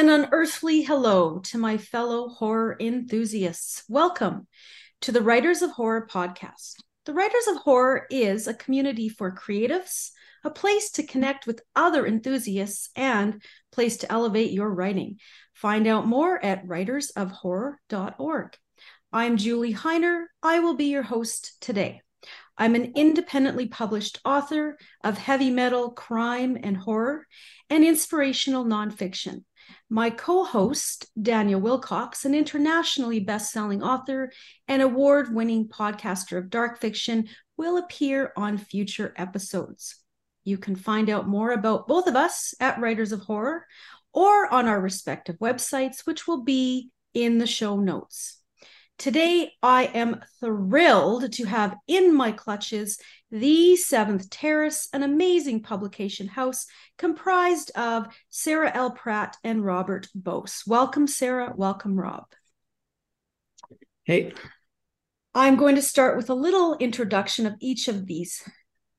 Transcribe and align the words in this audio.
An 0.00 0.08
unearthly 0.08 0.80
hello 0.80 1.40
to 1.40 1.58
my 1.58 1.76
fellow 1.76 2.30
horror 2.30 2.74
enthusiasts. 2.80 3.84
Welcome 3.86 4.46
to 5.02 5.12
the 5.12 5.20
Writers 5.20 5.60
of 5.60 5.72
Horror 5.72 6.08
podcast. 6.10 6.76
The 7.04 7.12
Writers 7.12 7.46
of 7.48 7.58
Horror 7.58 8.06
is 8.10 8.46
a 8.46 8.54
community 8.54 9.10
for 9.10 9.30
creatives, 9.30 10.12
a 10.42 10.48
place 10.48 10.90
to 10.92 11.06
connect 11.06 11.46
with 11.46 11.60
other 11.76 12.06
enthusiasts, 12.06 12.88
and 12.96 13.42
place 13.72 13.98
to 13.98 14.10
elevate 14.10 14.52
your 14.52 14.70
writing. 14.70 15.18
Find 15.52 15.86
out 15.86 16.06
more 16.06 16.42
at 16.42 16.66
writersofhorror.org. 16.66 18.56
I'm 19.12 19.36
Julie 19.36 19.74
Hiner. 19.74 20.24
I 20.42 20.60
will 20.60 20.76
be 20.76 20.86
your 20.86 21.02
host 21.02 21.60
today. 21.60 22.00
I'm 22.56 22.74
an 22.74 22.92
independently 22.96 23.68
published 23.68 24.18
author 24.24 24.78
of 25.04 25.18
heavy 25.18 25.50
metal, 25.50 25.90
crime, 25.90 26.56
and 26.62 26.78
horror, 26.78 27.26
and 27.68 27.84
inspirational 27.84 28.64
nonfiction. 28.64 29.44
My 29.92 30.10
co 30.10 30.44
host, 30.44 31.06
Daniel 31.20 31.60
Willcocks, 31.60 32.24
an 32.24 32.32
internationally 32.32 33.18
best 33.18 33.52
selling 33.52 33.82
author 33.82 34.30
and 34.68 34.80
award 34.80 35.34
winning 35.34 35.66
podcaster 35.66 36.38
of 36.38 36.48
dark 36.48 36.80
fiction, 36.80 37.28
will 37.56 37.76
appear 37.76 38.32
on 38.36 38.56
future 38.56 39.12
episodes. 39.16 39.96
You 40.44 40.58
can 40.58 40.76
find 40.76 41.10
out 41.10 41.28
more 41.28 41.50
about 41.50 41.88
both 41.88 42.06
of 42.06 42.14
us 42.14 42.54
at 42.60 42.80
Writers 42.80 43.10
of 43.10 43.22
Horror 43.22 43.66
or 44.14 44.52
on 44.52 44.68
our 44.68 44.80
respective 44.80 45.36
websites, 45.40 46.06
which 46.06 46.28
will 46.28 46.44
be 46.44 46.90
in 47.12 47.38
the 47.38 47.46
show 47.46 47.76
notes. 47.76 48.39
Today, 49.00 49.52
I 49.62 49.84
am 49.84 50.20
thrilled 50.40 51.32
to 51.32 51.44
have 51.46 51.74
in 51.88 52.14
my 52.14 52.32
clutches 52.32 52.98
The 53.30 53.74
Seventh 53.76 54.28
Terrace, 54.28 54.90
an 54.92 55.02
amazing 55.02 55.62
publication 55.62 56.28
house 56.28 56.66
comprised 56.98 57.70
of 57.74 58.08
Sarah 58.28 58.70
L. 58.74 58.90
Pratt 58.90 59.38
and 59.42 59.64
Robert 59.64 60.08
Bose. 60.14 60.64
Welcome, 60.66 61.06
Sarah. 61.06 61.54
Welcome, 61.56 61.98
Rob. 61.98 62.26
Hey. 64.04 64.34
I'm 65.34 65.56
going 65.56 65.76
to 65.76 65.82
start 65.82 66.18
with 66.18 66.28
a 66.28 66.34
little 66.34 66.76
introduction 66.76 67.46
of 67.46 67.54
each 67.58 67.88
of 67.88 68.04
these 68.04 68.46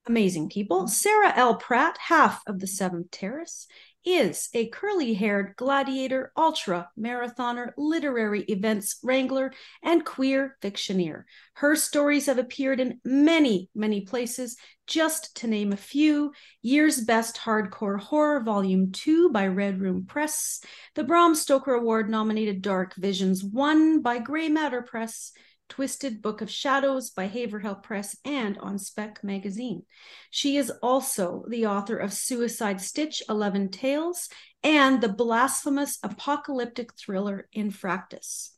amazing 0.08 0.50
people. 0.50 0.88
Sarah 0.88 1.32
L. 1.36 1.58
Pratt, 1.58 2.00
half 2.00 2.42
of 2.48 2.60
The 2.60 2.66
Seventh 2.66 3.12
Terrace, 3.12 3.68
is 4.06 4.50
a 4.54 4.68
curly 4.70 5.14
haired 5.14 5.54
gladiator, 5.58 6.32
ultra 6.36 6.90
marathoner, 7.00 7.72
literary 7.78 8.42
events 8.44 9.00
wrangler, 9.04 9.54
and 9.84 10.06
queer 10.06 10.58
fictioneer. 10.62 11.24
Her 11.54 11.76
stories 11.76 12.26
have 12.26 12.38
appeared 12.38 12.80
in 12.80 13.00
many, 13.04 13.70
many 13.76 14.02
places, 14.02 14.58
just 14.88 15.36
to 15.38 15.48
name 15.48 15.72
a 15.72 15.78
few 15.78 16.34
Year's 16.62 17.02
Best 17.02 17.38
Hardcore 17.38 18.00
Horror, 18.00 18.42
Volume 18.44 18.92
2 18.92 19.30
by 19.30 19.48
Red 19.48 19.80
Room 19.80 20.06
Press, 20.06 20.62
the 20.96 21.04
Bram 21.04 21.36
Stoker 21.36 21.74
Award 21.74 22.10
nominated 22.10 22.62
Dark 22.62 22.96
Visions 22.96 23.44
1 23.44 24.02
by 24.02 24.20
Grey 24.20 24.50
Matter 24.50 24.82
Press. 24.82 25.32
Twisted 25.72 26.22
Book 26.22 26.42
of 26.42 26.52
Shadows 26.52 27.12
by 27.12 27.28
Haverhill 27.28 27.76
Press 27.76 28.18
and 28.26 28.58
on 28.58 28.78
Spec 28.78 29.24
Magazine. 29.24 29.84
She 30.30 30.58
is 30.58 30.70
also 30.84 31.46
the 31.48 31.66
author 31.66 31.96
of 31.96 32.12
Suicide 32.12 32.82
Stitch 32.82 33.24
11 33.30 33.70
Tales 33.70 34.28
and 34.64 35.00
the 35.00 35.08
blasphemous 35.08 35.98
apocalyptic 36.04 36.92
thriller 36.96 37.48
Infractus. 37.56 38.50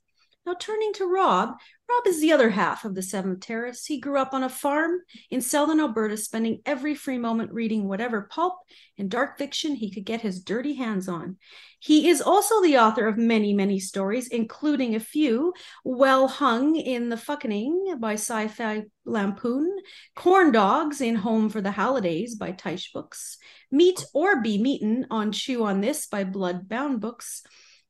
Now, 0.44 0.56
turning 0.60 0.92
to 0.94 1.06
Rob, 1.06 1.58
Rob 1.90 2.08
is 2.08 2.22
the 2.22 2.32
other 2.32 2.50
half 2.50 2.86
of 2.86 2.96
the 2.96 3.02
Seventh 3.02 3.42
Terrace. 3.42 3.86
He 3.86 4.00
grew 4.00 4.18
up 4.18 4.34
on 4.34 4.44
a 4.44 4.50
farm 4.50 5.00
in 5.30 5.42
southern 5.42 5.82
Alberta, 5.82 6.16
spending 6.16 6.62
every 6.66 6.96
free 6.96 7.18
moment 7.18 7.52
reading 7.52 7.88
whatever 7.88 8.22
pulp 8.32 8.56
and 8.98 9.10
dark 9.10 9.38
fiction 9.38 9.76
he 9.76 9.92
could 9.92 10.06
get 10.06 10.22
his 10.22 10.42
dirty 10.42 10.76
hands 10.76 11.10
on. 11.10 11.38
He 11.80 12.08
is 12.08 12.22
also 12.22 12.62
the 12.62 12.78
author 12.78 13.08
of 13.08 13.18
many, 13.18 13.54
many 13.54 13.80
stories, 13.80 14.30
including 14.30 14.96
a 14.96 15.00
few 15.00 15.54
well 15.84 16.30
hung 16.30 16.78
in 16.78 17.10
The 17.10 17.18
Fucking 17.18 17.98
by 18.00 18.14
Sci 18.14 18.48
Fi 18.48 18.84
Lampoon, 19.06 19.70
Corn 20.16 20.54
Dogs 20.54 21.02
in 21.02 21.16
Home 21.16 21.50
for 21.50 21.60
the 21.60 21.72
Holidays 21.72 22.36
by 22.36 22.54
Teisch 22.54 22.94
Books, 22.94 23.38
Meet 23.72 24.06
or 24.14 24.42
Be 24.42 24.58
Meaten 24.58 25.06
on 25.12 25.34
Chew 25.34 25.66
on 25.66 25.82
This 25.82 26.08
by 26.08 26.24
Bloodbound 26.24 27.02
Books 27.02 27.44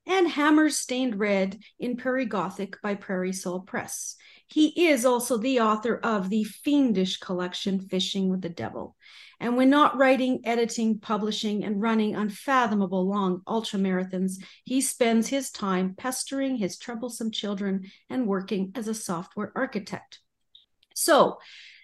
and 0.06 0.28
Hammers 0.28 0.78
Stained 0.78 1.19
Red 1.19 1.59
in 1.80 1.97
Prairie 1.97 2.25
Gothic 2.25 2.81
by 2.81 2.96
Prairie 2.96 3.34
Soul 3.34 3.62
Press. 3.62 4.16
He 4.47 4.88
is 4.88 5.06
also 5.06 5.38
the 5.38 5.62
author 5.62 5.96
of 5.96 6.30
the 6.30 6.44
fiendish 6.44 7.18
collection 7.18 7.80
Fishing 7.80 8.30
with 8.30 8.42
the 8.42 8.50
Devil. 8.50 8.96
And 9.40 9.58
when 9.58 9.69
not 9.69 9.97
writing, 9.97 10.42
editing, 10.46 11.00
publishing, 11.00 11.63
and 11.63 11.81
running 11.81 12.16
unfathomable 12.16 13.08
long 13.08 13.42
ultra 13.47 13.80
marathons, 13.80 14.42
he 14.63 14.80
spends 14.81 15.28
his 15.28 15.52
time 15.52 15.96
pestering 15.97 16.58
his 16.58 16.78
troublesome 16.78 17.31
children 17.31 17.92
and 18.09 18.28
working 18.28 18.72
as 18.75 18.88
a 18.88 18.94
software 18.94 19.52
architect. 19.56 20.19
So, 20.96 21.40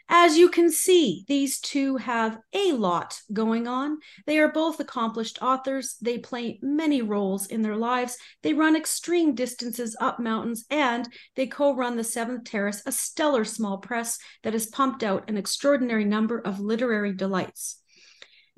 as 0.09 0.38
you 0.38 0.50
can 0.50 0.72
see, 0.72 1.24
these 1.28 1.59
two 1.59 1.97
have 1.97 2.40
a 2.52 2.72
lot 2.72 3.22
going 3.31 3.68
on. 3.68 4.00
They 4.25 4.40
are 4.40 4.52
both 4.52 4.80
accomplished 4.80 5.38
authors. 5.42 5.97
They 6.02 6.18
play 6.18 6.58
many 6.64 7.03
roles 7.03 7.46
in 7.46 7.62
their 7.62 7.75
lives. 7.75 8.18
They 8.42 8.53
run 8.53 8.75
extreme 8.75 9.36
distances 9.36 9.96
up 10.02 10.20
mountains, 10.20 10.66
and 10.72 11.08
they 11.36 11.46
co 11.46 11.75
run 11.75 11.96
the 11.96 12.03
Seventh 12.03 12.46
Terrace, 12.46 12.81
a 12.88 12.92
stellar 12.92 13.46
small 13.46 13.78
press 13.78 14.18
that 14.42 14.53
has 14.53 14.66
pumped 14.66 15.03
out 15.03 15.30
an 15.30 15.38
extraordinary 15.38 16.06
number 16.06 16.40
of 16.40 16.59
literary 16.59 17.14
delights. 17.14 17.80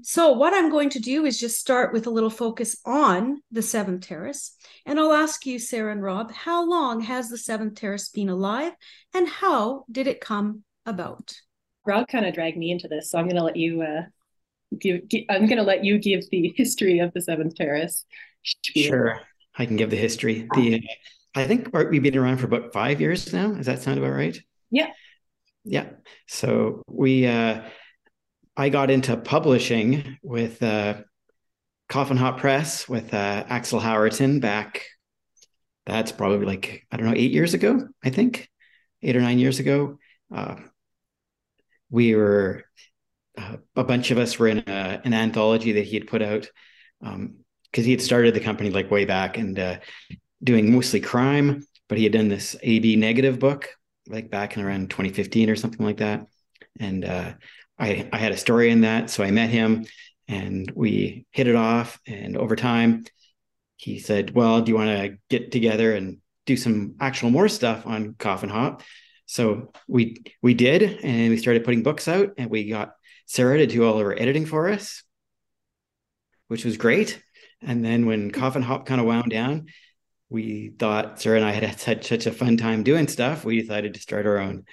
So, 0.03 0.31
what 0.31 0.53
I'm 0.53 0.71
going 0.71 0.89
to 0.91 0.99
do 0.99 1.25
is 1.25 1.39
just 1.39 1.59
start 1.59 1.91
with 1.91 2.07
a 2.07 2.11
little 2.11 2.29
focus 2.29 2.77
on 2.85 3.41
the 3.51 3.61
Seventh 3.61 4.07
Terrace. 4.07 4.55
And 4.85 4.99
I'll 4.99 5.13
ask 5.13 5.45
you, 5.45 5.59
Sarah 5.59 5.91
and 5.91 6.01
Rob, 6.01 6.31
how 6.31 6.67
long 6.67 7.01
has 7.01 7.29
the 7.29 7.37
Seventh 7.37 7.75
Terrace 7.75 8.09
been 8.09 8.29
alive 8.29 8.71
and 9.13 9.27
how 9.27 9.83
did 9.91 10.07
it 10.07 10.21
come 10.21 10.63
about? 10.85 11.33
Rob 11.85 12.07
kind 12.07 12.25
of 12.25 12.33
dragged 12.33 12.57
me 12.57 12.71
into 12.71 12.87
this, 12.87 13.09
so 13.11 13.17
I'm 13.17 13.25
going 13.25 13.37
to 13.37 13.43
let 13.43 13.55
you 13.55 13.81
uh, 13.81 14.03
give, 14.79 15.07
give. 15.07 15.23
I'm 15.29 15.47
going 15.47 15.57
to 15.57 15.63
let 15.63 15.83
you 15.83 15.97
give 15.99 16.29
the 16.29 16.53
history 16.57 16.99
of 16.99 17.13
the 17.13 17.21
Seventh 17.21 17.55
Terrace. 17.55 18.05
Sure, 18.43 19.19
I 19.57 19.65
can 19.65 19.77
give 19.77 19.89
the 19.89 19.97
history. 19.97 20.47
The 20.55 20.83
I 21.35 21.45
think 21.45 21.69
we've 21.73 22.03
been 22.03 22.17
around 22.17 22.37
for 22.37 22.45
about 22.45 22.73
five 22.73 22.99
years 22.99 23.31
now. 23.31 23.53
Does 23.53 23.65
that 23.67 23.81
sound 23.81 23.97
about 23.97 24.11
right? 24.11 24.37
Yeah. 24.69 24.89
Yeah. 25.63 25.89
So 26.27 26.83
we, 26.87 27.25
uh, 27.25 27.61
I 28.57 28.69
got 28.69 28.91
into 28.91 29.15
publishing 29.15 30.17
with 30.23 30.61
uh, 30.61 30.95
Coffin 31.87 32.17
Hop 32.17 32.39
Press 32.39 32.87
with 32.89 33.13
uh, 33.13 33.45
Axel 33.47 33.79
Howerton 33.79 34.41
back. 34.41 34.83
That's 35.85 36.11
probably 36.11 36.45
like 36.45 36.85
I 36.91 36.97
don't 36.97 37.05
know 37.05 37.15
eight 37.15 37.31
years 37.31 37.53
ago. 37.53 37.87
I 38.03 38.09
think 38.09 38.49
eight 39.01 39.15
or 39.15 39.21
nine 39.21 39.39
years 39.39 39.59
ago 39.59 39.97
uh, 40.33 40.55
we 41.91 42.15
were 42.15 42.63
uh, 43.37 43.57
a 43.75 43.83
bunch 43.83 44.11
of 44.11 44.17
us 44.17 44.39
were 44.39 44.47
in 44.47 44.59
a, 44.59 45.01
an 45.03 45.13
anthology 45.13 45.73
that 45.73 45.85
he 45.85 45.95
had 45.95 46.07
put 46.07 46.21
out 46.21 46.49
because 46.99 47.15
um, 47.15 47.35
he 47.71 47.91
had 47.91 48.01
started 48.01 48.33
the 48.33 48.39
company 48.39 48.69
like 48.69 48.91
way 48.91 49.05
back 49.05 49.37
and 49.37 49.57
uh, 49.59 49.77
doing 50.43 50.73
mostly 50.73 50.99
crime, 50.99 51.65
but 51.87 51.97
he 51.97 52.03
had 52.03 52.13
done 52.13 52.27
this 52.27 52.55
AB 52.63 52.95
negative 52.95 53.39
book 53.39 53.69
like 54.07 54.29
back 54.29 54.57
in 54.57 54.63
around 54.63 54.89
2015 54.89 55.49
or 55.49 55.55
something 55.55 55.85
like 55.85 55.97
that. 55.97 56.25
And 56.79 57.05
uh, 57.05 57.33
I 57.77 58.09
I 58.11 58.17
had 58.17 58.31
a 58.31 58.37
story 58.37 58.69
in 58.69 58.81
that, 58.81 59.09
so 59.09 59.23
I 59.23 59.31
met 59.31 59.49
him 59.49 59.85
and 60.27 60.71
we 60.75 61.25
hit 61.31 61.47
it 61.47 61.55
off. 61.55 61.99
And 62.07 62.37
over 62.37 62.55
time, 62.55 63.05
he 63.77 63.99
said, 63.99 64.33
"Well, 64.33 64.61
do 64.61 64.71
you 64.71 64.77
want 64.77 64.89
to 64.89 65.17
get 65.29 65.51
together 65.51 65.93
and 65.93 66.19
do 66.45 66.57
some 66.57 66.95
actual 66.99 67.29
more 67.29 67.49
stuff 67.49 67.85
on 67.85 68.15
Coffin 68.17 68.49
Hop?" 68.49 68.83
So 69.31 69.71
we 69.87 70.25
we 70.41 70.53
did, 70.53 70.99
and 71.03 71.29
we 71.29 71.37
started 71.37 71.63
putting 71.63 71.83
books 71.83 72.09
out, 72.09 72.33
and 72.37 72.49
we 72.49 72.67
got 72.67 72.95
Sarah 73.27 73.59
to 73.59 73.65
do 73.65 73.85
all 73.85 73.97
of 73.97 74.05
our 74.05 74.11
editing 74.11 74.45
for 74.45 74.67
us, 74.67 75.03
which 76.49 76.65
was 76.65 76.75
great. 76.75 77.23
And 77.61 77.81
then 77.85 78.05
when 78.07 78.31
Coffin 78.31 78.61
Hop 78.61 78.85
kind 78.85 78.99
of 78.99 79.07
wound 79.07 79.31
down, 79.31 79.67
we 80.29 80.73
thought 80.77 81.21
Sarah 81.21 81.37
and 81.37 81.45
I 81.45 81.51
had 81.53 81.63
had 81.79 82.03
such 82.03 82.25
a 82.25 82.33
fun 82.33 82.57
time 82.57 82.83
doing 82.83 83.07
stuff. 83.07 83.45
We 83.45 83.61
decided 83.61 83.93
to 83.93 84.01
start 84.01 84.25
our 84.25 84.37
own, 84.37 84.65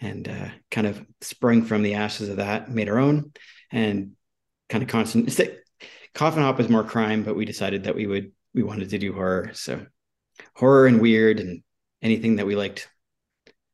and 0.00 0.28
uh, 0.28 0.50
kind 0.70 0.86
of 0.86 1.04
sprung 1.20 1.62
from 1.62 1.82
the 1.82 1.94
ashes 1.94 2.28
of 2.28 2.36
that, 2.36 2.70
made 2.70 2.88
our 2.88 2.98
own, 2.98 3.32
and 3.72 4.12
kind 4.68 4.84
of 4.84 4.88
constant. 4.88 5.36
Coffin 6.14 6.44
Hop 6.44 6.58
was 6.58 6.68
more 6.68 6.84
crime, 6.84 7.24
but 7.24 7.34
we 7.34 7.44
decided 7.44 7.82
that 7.82 7.96
we 7.96 8.06
would 8.06 8.30
we 8.54 8.62
wanted 8.62 8.90
to 8.90 8.98
do 8.98 9.12
horror. 9.12 9.50
So 9.54 9.84
horror 10.54 10.86
and 10.86 11.00
weird 11.00 11.40
and 11.40 11.64
anything 12.02 12.36
that 12.36 12.46
we 12.46 12.54
liked 12.54 12.88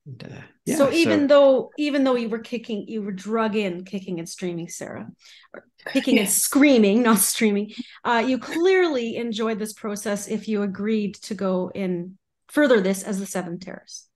and, 0.05 0.25
uh, 0.25 0.37
yeah, 0.65 0.77
so 0.77 0.91
even 0.91 1.23
so, 1.23 1.27
though 1.27 1.71
even 1.79 2.03
though 2.03 2.17
you 2.17 2.29
were 2.29 2.41
kicking, 2.41 2.89
you 2.89 3.03
were 3.03 3.13
drug 3.13 3.55
in 3.55 3.85
kicking 3.85 4.19
and 4.19 4.29
streaming, 4.29 4.69
Sarah, 4.69 5.09
or 5.55 5.65
kicking 5.93 6.17
yes. 6.17 6.27
and 6.27 6.33
screaming, 6.33 7.03
not 7.03 7.19
streaming. 7.19 7.73
Uh, 8.05 8.23
you 8.27 8.39
clearly 8.39 9.17
enjoyed 9.17 9.59
this 9.59 9.73
process 9.73 10.29
if 10.29 10.49
you 10.49 10.63
agreed 10.63 11.15
to 11.17 11.35
go 11.35 11.71
in 11.75 12.19
further 12.49 12.81
this 12.81 13.03
as 13.05 13.21
the 13.21 13.27
Seventh 13.27 13.65
Terrace. 13.65 14.09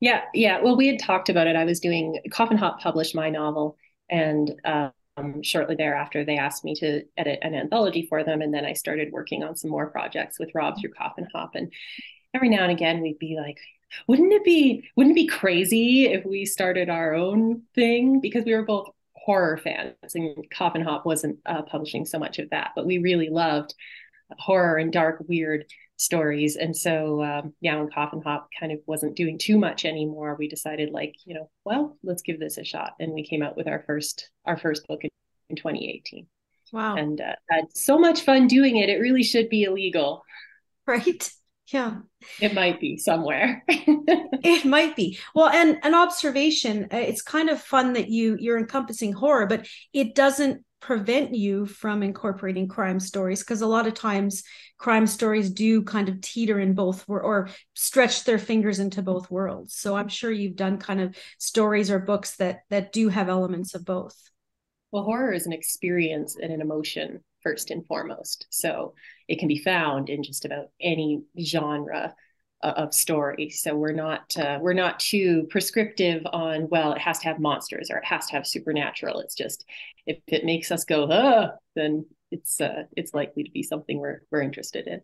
Yeah, 0.00 0.22
yeah. 0.32 0.60
Well, 0.62 0.76
we 0.76 0.86
had 0.86 1.00
talked 1.00 1.28
about 1.28 1.46
it. 1.46 1.56
I 1.56 1.64
was 1.64 1.80
doing 1.80 2.20
Coffin 2.30 2.56
Hop 2.56 2.80
published 2.80 3.14
my 3.14 3.30
novel, 3.30 3.76
and 4.08 4.50
uh, 4.64 4.90
shortly 5.42 5.74
thereafter, 5.74 6.24
they 6.24 6.38
asked 6.38 6.64
me 6.64 6.74
to 6.76 7.02
edit 7.16 7.40
an 7.42 7.54
anthology 7.54 8.06
for 8.08 8.24
them, 8.24 8.40
and 8.40 8.54
then 8.54 8.64
I 8.64 8.72
started 8.72 9.12
working 9.12 9.42
on 9.42 9.56
some 9.56 9.70
more 9.70 9.90
projects 9.90 10.38
with 10.38 10.54
Rob 10.54 10.80
through 10.80 10.92
Coffin 10.92 11.26
Hop. 11.34 11.54
And 11.54 11.72
every 12.34 12.48
now 12.48 12.62
and 12.62 12.72
again, 12.72 13.00
we'd 13.00 13.18
be 13.18 13.36
like, 13.36 13.58
"Wouldn't 14.06 14.32
it 14.32 14.44
be 14.44 14.88
wouldn't 14.96 15.16
it 15.16 15.22
be 15.22 15.26
crazy 15.26 16.06
if 16.06 16.24
we 16.24 16.44
started 16.44 16.88
our 16.88 17.14
own 17.14 17.62
thing?" 17.74 18.20
Because 18.20 18.44
we 18.44 18.54
were 18.54 18.64
both 18.64 18.90
horror 19.14 19.58
fans, 19.58 19.94
and 20.14 20.48
Coffin 20.50 20.82
Hop 20.82 21.04
wasn't 21.06 21.38
uh, 21.46 21.62
publishing 21.62 22.06
so 22.06 22.18
much 22.18 22.38
of 22.38 22.50
that, 22.50 22.72
but 22.74 22.86
we 22.86 22.98
really 22.98 23.28
loved 23.28 23.74
horror 24.38 24.76
and 24.76 24.92
dark, 24.92 25.22
weird 25.26 25.64
stories. 25.96 26.56
And 26.56 26.76
so, 26.76 27.22
um, 27.22 27.52
yeah, 27.60 27.76
when 27.76 27.90
Coffin 27.90 28.22
Hop 28.22 28.48
kind 28.58 28.72
of 28.72 28.78
wasn't 28.86 29.16
doing 29.16 29.38
too 29.38 29.58
much 29.58 29.84
anymore, 29.84 30.36
we 30.38 30.48
decided, 30.48 30.90
like, 30.90 31.14
you 31.24 31.34
know, 31.34 31.50
well, 31.64 31.98
let's 32.02 32.22
give 32.22 32.40
this 32.40 32.56
a 32.56 32.64
shot. 32.64 32.94
And 33.00 33.12
we 33.12 33.26
came 33.26 33.42
out 33.42 33.56
with 33.56 33.68
our 33.68 33.82
first 33.86 34.30
our 34.44 34.56
first 34.56 34.86
book 34.86 35.04
in, 35.04 35.10
in 35.50 35.56
2018. 35.56 36.26
Wow! 36.72 36.96
And 36.96 37.20
uh, 37.20 37.34
had 37.50 37.64
so 37.74 37.98
much 37.98 38.22
fun 38.22 38.46
doing 38.46 38.76
it. 38.76 38.88
It 38.88 39.00
really 39.00 39.22
should 39.22 39.48
be 39.48 39.64
illegal, 39.64 40.22
right? 40.86 41.30
Yeah, 41.72 41.98
it 42.40 42.54
might 42.54 42.80
be 42.80 42.96
somewhere. 42.96 43.62
it 43.68 44.64
might 44.64 44.96
be. 44.96 45.18
Well, 45.34 45.48
and 45.48 45.78
an 45.82 45.94
observation. 45.94 46.84
Uh, 46.92 46.96
it's 46.96 47.20
kind 47.22 47.50
of 47.50 47.60
fun 47.60 47.92
that 47.92 48.08
you 48.08 48.36
you're 48.40 48.58
encompassing 48.58 49.12
horror, 49.12 49.46
but 49.46 49.66
it 49.92 50.14
doesn't 50.14 50.64
prevent 50.80 51.34
you 51.34 51.66
from 51.66 52.02
incorporating 52.02 52.68
crime 52.68 53.00
stories 53.00 53.40
because 53.40 53.62
a 53.62 53.66
lot 53.66 53.86
of 53.86 53.94
times 53.94 54.44
crime 54.78 55.06
stories 55.06 55.50
do 55.50 55.82
kind 55.82 56.08
of 56.08 56.20
teeter 56.20 56.60
in 56.60 56.72
both 56.72 57.04
or, 57.08 57.20
or 57.20 57.48
stretch 57.74 58.24
their 58.24 58.38
fingers 58.38 58.78
into 58.78 59.02
both 59.02 59.28
worlds 59.28 59.74
so 59.74 59.96
i'm 59.96 60.06
sure 60.08 60.30
you've 60.30 60.54
done 60.54 60.78
kind 60.78 61.00
of 61.00 61.16
stories 61.38 61.90
or 61.90 61.98
books 61.98 62.36
that 62.36 62.60
that 62.70 62.92
do 62.92 63.08
have 63.08 63.28
elements 63.28 63.74
of 63.74 63.84
both 63.84 64.16
well 64.92 65.02
horror 65.02 65.32
is 65.32 65.46
an 65.46 65.52
experience 65.52 66.36
and 66.40 66.52
an 66.52 66.60
emotion 66.60 67.24
first 67.42 67.70
and 67.70 67.86
foremost 67.86 68.46
so 68.50 68.94
it 69.28 69.38
can 69.38 69.48
be 69.48 69.58
found 69.58 70.08
in 70.08 70.22
just 70.22 70.44
about 70.44 70.70
any 70.80 71.22
genre 71.40 72.14
of 72.60 72.92
story. 72.92 73.50
So 73.50 73.76
we're 73.76 73.92
not 73.92 74.36
uh, 74.36 74.58
we're 74.60 74.72
not 74.72 74.98
too 74.98 75.46
prescriptive 75.48 76.26
on 76.32 76.68
well 76.68 76.92
it 76.92 76.98
has 76.98 77.20
to 77.20 77.28
have 77.28 77.38
monsters 77.38 77.88
or 77.90 77.98
it 77.98 78.04
has 78.04 78.26
to 78.26 78.32
have 78.32 78.46
supernatural. 78.46 79.20
It's 79.20 79.36
just 79.36 79.64
if 80.06 80.18
it 80.26 80.44
makes 80.44 80.72
us 80.72 80.84
go 80.84 81.06
ah 81.10 81.50
then 81.76 82.04
it's 82.30 82.60
uh, 82.60 82.84
it's 82.96 83.14
likely 83.14 83.44
to 83.44 83.50
be 83.50 83.62
something 83.62 83.98
we're 83.98 84.22
we're 84.30 84.42
interested 84.42 84.86
in. 84.86 85.00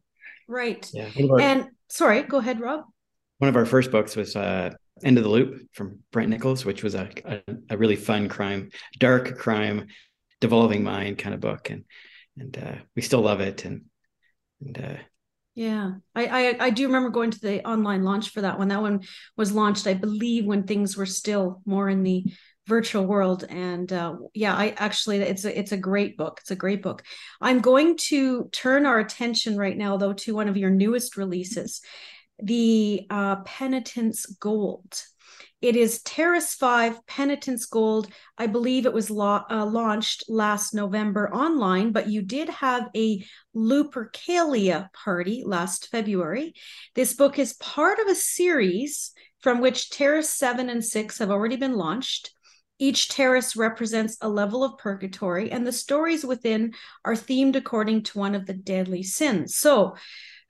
Right. 0.49 0.89
Yeah. 0.93 1.09
And 1.41 1.69
sorry, 1.89 2.23
go 2.23 2.39
ahead, 2.39 2.61
Rob. 2.61 2.85
One 3.39 3.49
of 3.49 3.57
our 3.57 3.67
first 3.67 3.91
books 3.91 4.17
was 4.17 4.37
uh, 4.37 4.71
End 5.03 5.19
of 5.19 5.25
the 5.25 5.31
Loop 5.31 5.69
from 5.73 6.01
Brent 6.13 6.31
Nichols, 6.31 6.65
which 6.65 6.83
was 6.83 6.95
a, 6.95 7.09
a, 7.25 7.41
a 7.71 7.77
really 7.77 7.97
fun 7.97 8.29
crime, 8.29 8.71
dark 8.99 9.39
crime, 9.39 9.87
devolving 10.41 10.85
mind 10.85 11.19
kind 11.19 11.35
of 11.35 11.41
book, 11.41 11.71
and 11.71 11.85
and 12.39 12.57
uh, 12.59 12.77
we 12.97 13.03
still 13.03 13.21
love 13.21 13.41
it. 13.41 13.65
And 13.65 13.83
and 14.61 14.79
uh, 14.79 14.97
yeah, 15.55 15.93
I, 16.15 16.27
I, 16.27 16.57
I 16.67 16.71
do 16.71 16.87
remember 16.87 17.11
going 17.11 17.31
to 17.31 17.41
the 17.41 17.67
online 17.67 18.03
launch 18.03 18.31
for 18.31 18.41
that 18.41 18.59
one. 18.59 18.69
That 18.69 18.83
one 18.83 19.03
was 19.37 19.53
launched, 19.53 19.87
I 19.87 19.95
believe, 19.95 20.47
when 20.47 20.65
things 20.65 20.97
were 20.97 21.07
still 21.07 21.63
more 21.65 21.89
in 21.89 22.03
the 22.03 22.25
virtual 22.67 23.05
world. 23.05 23.45
And 23.49 23.93
uh, 23.93 24.17
yeah, 24.33 24.55
I 24.55 24.75
actually 24.77 25.19
it's 25.19 25.45
a 25.45 25.57
it's 25.57 25.73
a 25.73 25.77
great 25.77 26.17
book. 26.17 26.39
It's 26.41 26.51
a 26.51 26.57
great 26.57 26.83
book. 26.83 27.03
I'm 27.41 27.61
going 27.61 27.97
to 28.09 28.49
turn 28.53 28.87
our 28.87 28.99
attention 28.99 29.57
right 29.57 29.77
now, 29.77 29.97
though, 29.97 30.15
to 30.15 30.35
one 30.35 30.49
of 30.49 30.57
your 30.57 30.71
newest 30.71 31.17
releases, 31.17 31.81
the 32.43 33.07
uh, 33.11 33.37
Penitent's 33.43 34.27
Gold. 34.27 35.03
It 35.61 35.77
is 35.77 36.03
Terrace 36.03 36.55
5 36.55 37.07
Penitent's 37.07 37.67
Gold. 37.67 38.09
I 38.37 38.47
believe 38.47 38.85
it 38.85 38.93
was 38.93 39.11
uh, 39.11 39.67
launched 39.67 40.25
last 40.29 40.75
November 40.75 41.33
online, 41.33 41.91
but 41.93 42.09
you 42.09 42.21
did 42.21 42.51
have 42.51 42.91
a 42.95 43.25
Lupercalia 43.57 44.93
party 44.93 45.43
last 45.47 45.89
February. 45.89 46.55
This 46.95 47.15
book 47.15 47.39
is 47.39 47.55
part 47.55 47.99
of 47.99 48.09
a 48.09 48.15
series 48.15 49.13
from 49.41 49.61
which 49.61 49.91
Terrace 49.91 50.31
7 50.31 50.69
and 50.69 50.85
6 50.85 51.19
have 51.19 51.31
already 51.31 51.57
been 51.57 51.77
launched. 51.77 52.31
Each 52.79 53.09
terrace 53.09 53.55
represents 53.55 54.17
a 54.21 54.29
level 54.29 54.65
of 54.65 54.79
purgatory, 54.79 55.51
and 55.51 55.67
the 55.67 55.73
stories 55.73 56.25
within 56.25 56.75
are 57.05 57.15
themed 57.15 57.55
according 57.55 58.03
to 58.05 58.19
one 58.19 58.35
of 58.35 58.47
the 58.47 58.53
deadly 58.53 59.03
sins. 59.05 59.57
So, 59.57 59.95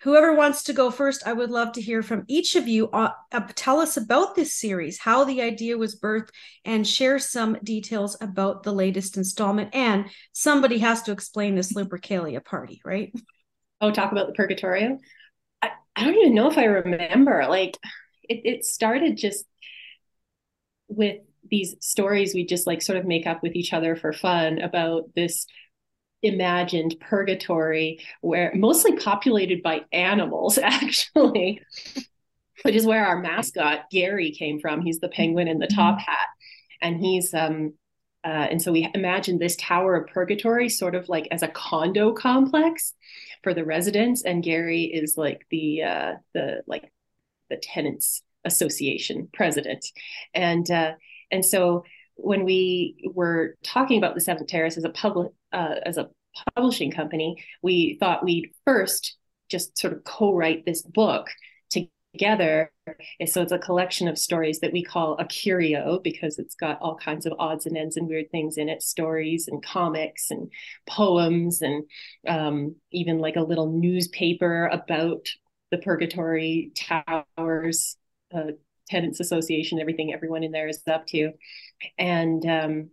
whoever 0.05 0.35
wants 0.35 0.65
to 0.65 0.75
go 0.75 0.91
first, 0.91 1.27
I 1.27 1.33
would 1.33 1.51
love 1.51 1.73
to 1.73 1.81
hear 1.81 2.03
from 2.03 2.25
each 2.29 2.56
of 2.56 2.69
you. 2.69 2.91
Uh, 2.91 3.11
uh, 3.33 3.41
tell 3.55 3.81
us 3.81 3.97
about 3.97 4.35
this 4.35 4.55
series, 4.55 4.99
how 4.99 5.25
the 5.25 5.41
idea 5.41 5.79
was 5.79 5.99
birthed, 5.99 6.29
and 6.65 6.87
share 6.87 7.19
some 7.19 7.56
details 7.65 8.15
about 8.21 8.62
the 8.62 8.73
latest 8.73 9.17
installment. 9.17 9.75
And 9.75 10.11
somebody 10.33 10.79
has 10.79 11.03
to 11.05 11.12
explain 11.12 11.55
this 11.55 11.73
Lupercalia 11.73 12.45
party, 12.45 12.83
right? 12.85 13.15
Oh, 13.81 13.91
talk 13.91 14.12
about 14.12 14.27
the 14.27 14.35
Purgatorio. 14.35 14.99
I, 15.62 15.71
I 15.97 16.05
don't 16.05 16.17
even 16.17 16.35
know 16.35 16.51
if 16.51 16.59
I 16.59 16.65
remember. 16.65 17.47
Like, 17.49 17.79
it, 18.23 18.43
it 18.45 18.65
started 18.67 19.17
just 19.17 19.47
with 20.89 21.17
these 21.51 21.77
stories 21.81 22.35
we 22.35 22.47
just 22.47 22.67
like 22.67 22.81
sort 22.81 22.99
of 22.99 23.05
make 23.05 23.27
up 23.27 23.43
with 23.43 23.55
each 23.55 23.73
other 23.73 23.97
for 23.97 24.12
fun 24.12 24.61
about 24.61 25.05
this 25.15 25.47
imagined 26.25 26.97
purgatory 27.00 27.99
where 28.21 28.53
mostly 28.55 28.97
populated 28.97 29.62
by 29.62 29.82
animals 29.93 30.59
actually 30.62 31.61
which 32.65 32.75
is 32.75 32.87
where 32.87 33.06
our 33.06 33.21
mascot 33.21 33.91
gary 33.91 34.31
came 34.31 34.59
from. 34.59 34.81
He's 34.81 34.99
the 34.99 35.09
penguin 35.09 35.49
in 35.49 35.59
the 35.59 35.67
mm-hmm. 35.67 35.76
top 35.76 35.99
hat. 35.99 36.29
And 36.81 36.99
he's 36.99 37.32
um 37.35 37.75
uh, 38.25 38.49
and 38.50 38.62
so 38.62 38.73
we 38.73 38.88
imagine 38.94 39.38
this 39.38 39.55
tower 39.56 39.97
of 39.97 40.06
purgatory 40.09 40.71
sort 40.71 40.94
of 40.94 41.11
like 41.11 41.29
as 41.31 41.43
a 41.43 41.49
condo 41.49 42.15
complex 42.15 42.94
for 43.43 43.53
the 43.53 43.67
residents. 43.67 44.23
And 44.23 44.43
gary 44.43 44.85
is 44.85 45.19
like 45.19 45.47
the 45.50 45.82
uh 45.82 46.12
the 46.32 46.62
like 46.67 46.91
the 47.50 47.56
tenants 47.56 48.23
association 48.44 49.29
president. 49.32 49.85
And 50.32 50.69
uh 50.70 50.93
and 51.31 51.44
so 51.44 51.85
when 52.16 52.44
we 52.44 53.11
were 53.14 53.56
talking 53.62 53.99
about 53.99 54.14
the 54.14 54.20
Seventh 54.20 54.49
Terrace 54.49 54.76
as 54.76 54.84
a 54.84 54.90
public 54.90 55.32
uh, 55.52 55.76
as 55.84 55.96
a 55.96 56.08
publishing 56.55 56.90
company, 56.90 57.43
we 57.62 57.96
thought 58.00 58.25
we'd 58.25 58.50
first 58.64 59.16
just 59.49 59.76
sort 59.78 59.93
of 59.93 60.05
co-write 60.05 60.64
this 60.64 60.82
book 60.82 61.28
together. 62.14 62.72
So 63.26 63.43
it's 63.43 63.52
a 63.52 63.58
collection 63.58 64.08
of 64.08 64.19
stories 64.19 64.61
that 64.61 64.72
we 64.72 64.82
call 64.82 65.16
a 65.19 65.26
curio 65.26 66.00
because 66.02 66.38
it's 66.38 66.55
got 66.55 66.81
all 66.81 66.96
kinds 66.96 67.26
of 67.26 67.34
odds 67.38 67.66
and 67.66 67.76
ends 67.76 67.96
and 67.96 68.08
weird 68.08 68.31
things 68.31 68.56
in 68.56 68.69
it, 68.69 68.82
stories 68.82 69.49
and 69.49 69.64
comics 69.64 70.31
and 70.31 70.50
poems 70.88 71.62
and 71.62 71.84
um, 72.26 72.76
even 72.93 73.19
like 73.19 73.37
a 73.37 73.43
little 73.43 73.70
newspaper 73.70 74.67
about 74.67 75.28
the 75.70 75.79
purgatory 75.79 76.72
towers. 76.77 77.96
Uh, 78.34 78.53
tenants 78.88 79.20
association 79.20 79.81
everything 79.81 80.12
everyone 80.12 80.43
in 80.43 80.53
there 80.53 80.69
is 80.69 80.82
up 80.86 81.06
to. 81.08 81.32
And 81.98 82.44
um, 82.46 82.91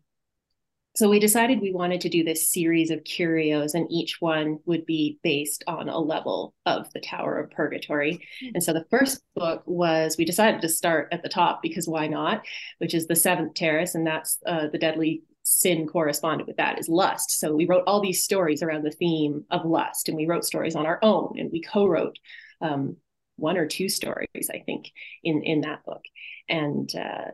so 0.96 1.10
we 1.10 1.20
decided 1.20 1.62
we 1.62 1.72
wanted 1.72 2.02
to 2.02 2.10
do 2.10 2.24
this 2.24 2.52
series 2.52 2.92
of 2.92 3.04
curios 3.06 3.76
and 3.76 3.90
each 3.90 4.18
one 4.20 4.60
would 4.66 4.86
be 4.86 5.20
based 5.24 5.64
on 5.66 5.88
a 5.88 5.98
level 5.98 6.54
of 6.66 6.92
the 6.94 7.00
tower 7.00 7.40
of 7.40 7.52
purgatory. 7.52 8.16
Mm-hmm. 8.16 8.56
and 8.56 8.64
so 8.64 8.74
the 8.74 8.86
first 8.90 9.22
book 9.36 9.64
was 9.66 10.18
we 10.18 10.26
decided 10.26 10.62
to 10.62 10.70
start 10.70 11.08
at 11.12 11.24
the 11.24 11.30
top 11.30 11.62
because 11.62 11.88
why 11.88 12.08
not? 12.08 12.44
Which 12.80 12.94
is 12.94 13.08
the 13.08 13.16
seventh 13.16 13.54
terrace 13.54 13.96
and 13.96 14.06
that's 14.06 14.38
uh, 14.46 14.68
the 14.72 14.78
deadly 14.78 15.24
sin 15.44 15.88
corresponded 15.88 16.46
with 16.46 16.58
that 16.58 16.78
is 16.78 16.90
lust. 16.90 17.40
So 17.40 17.56
we 17.56 17.66
wrote 17.66 17.84
all 17.88 18.02
these 18.02 18.24
stories 18.24 18.62
around 18.62 18.84
the 18.84 18.92
theme 18.92 19.46
of 19.50 19.66
lust 19.66 20.10
and 20.10 20.18
we 20.18 20.28
wrote 20.28 20.46
stories 20.46 20.76
on 20.76 20.86
our 20.86 21.00
own 21.02 21.36
and 21.38 21.52
we 21.52 21.62
co-wrote 21.62 22.18
um, 22.60 22.98
one 23.42 23.58
or 23.58 23.66
two 23.66 23.90
stories, 23.90 24.50
I 24.50 24.60
think, 24.60 24.92
in 25.24 25.44
in 25.44 25.62
that 25.62 25.84
book, 25.84 26.04
and 26.48 26.90
uh, 26.96 27.32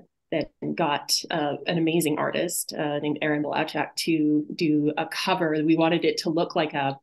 got 0.75 1.13
uh, 1.31 1.55
an 1.67 1.77
amazing 1.77 2.17
artist 2.17 2.73
uh, 2.73 2.99
named 2.99 3.19
Aaron 3.21 3.43
Blachak 3.43 3.95
to 3.95 4.45
do 4.53 4.93
a 4.97 5.05
cover. 5.05 5.55
We 5.63 5.75
wanted 5.75 6.05
it 6.05 6.17
to 6.19 6.29
look 6.29 6.55
like 6.55 6.73
a 6.73 6.99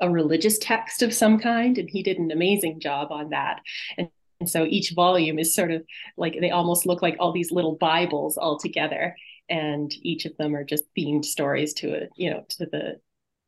a 0.00 0.10
religious 0.10 0.58
text 0.58 1.02
of 1.02 1.14
some 1.14 1.38
kind, 1.38 1.78
and 1.78 1.90
he 1.90 2.02
did 2.02 2.18
an 2.18 2.30
amazing 2.30 2.80
job 2.80 3.10
on 3.10 3.30
that. 3.30 3.60
And, 3.96 4.08
and 4.40 4.48
so 4.48 4.64
each 4.64 4.92
volume 4.92 5.38
is 5.38 5.54
sort 5.54 5.72
of 5.72 5.84
like 6.16 6.36
they 6.40 6.50
almost 6.50 6.86
look 6.86 7.02
like 7.02 7.16
all 7.18 7.32
these 7.32 7.50
little 7.50 7.76
Bibles 7.76 8.36
all 8.36 8.58
together, 8.58 9.16
and 9.48 9.92
each 10.02 10.24
of 10.24 10.36
them 10.36 10.54
are 10.54 10.64
just 10.64 10.84
themed 10.96 11.24
stories 11.24 11.74
to 11.74 11.94
a 11.94 12.08
you 12.16 12.30
know 12.30 12.44
to 12.50 12.66
the 12.66 13.00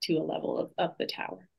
to 0.02 0.14
a 0.14 0.24
level 0.24 0.58
of, 0.58 0.70
of 0.78 0.96
the 0.98 1.06
tower 1.06 1.49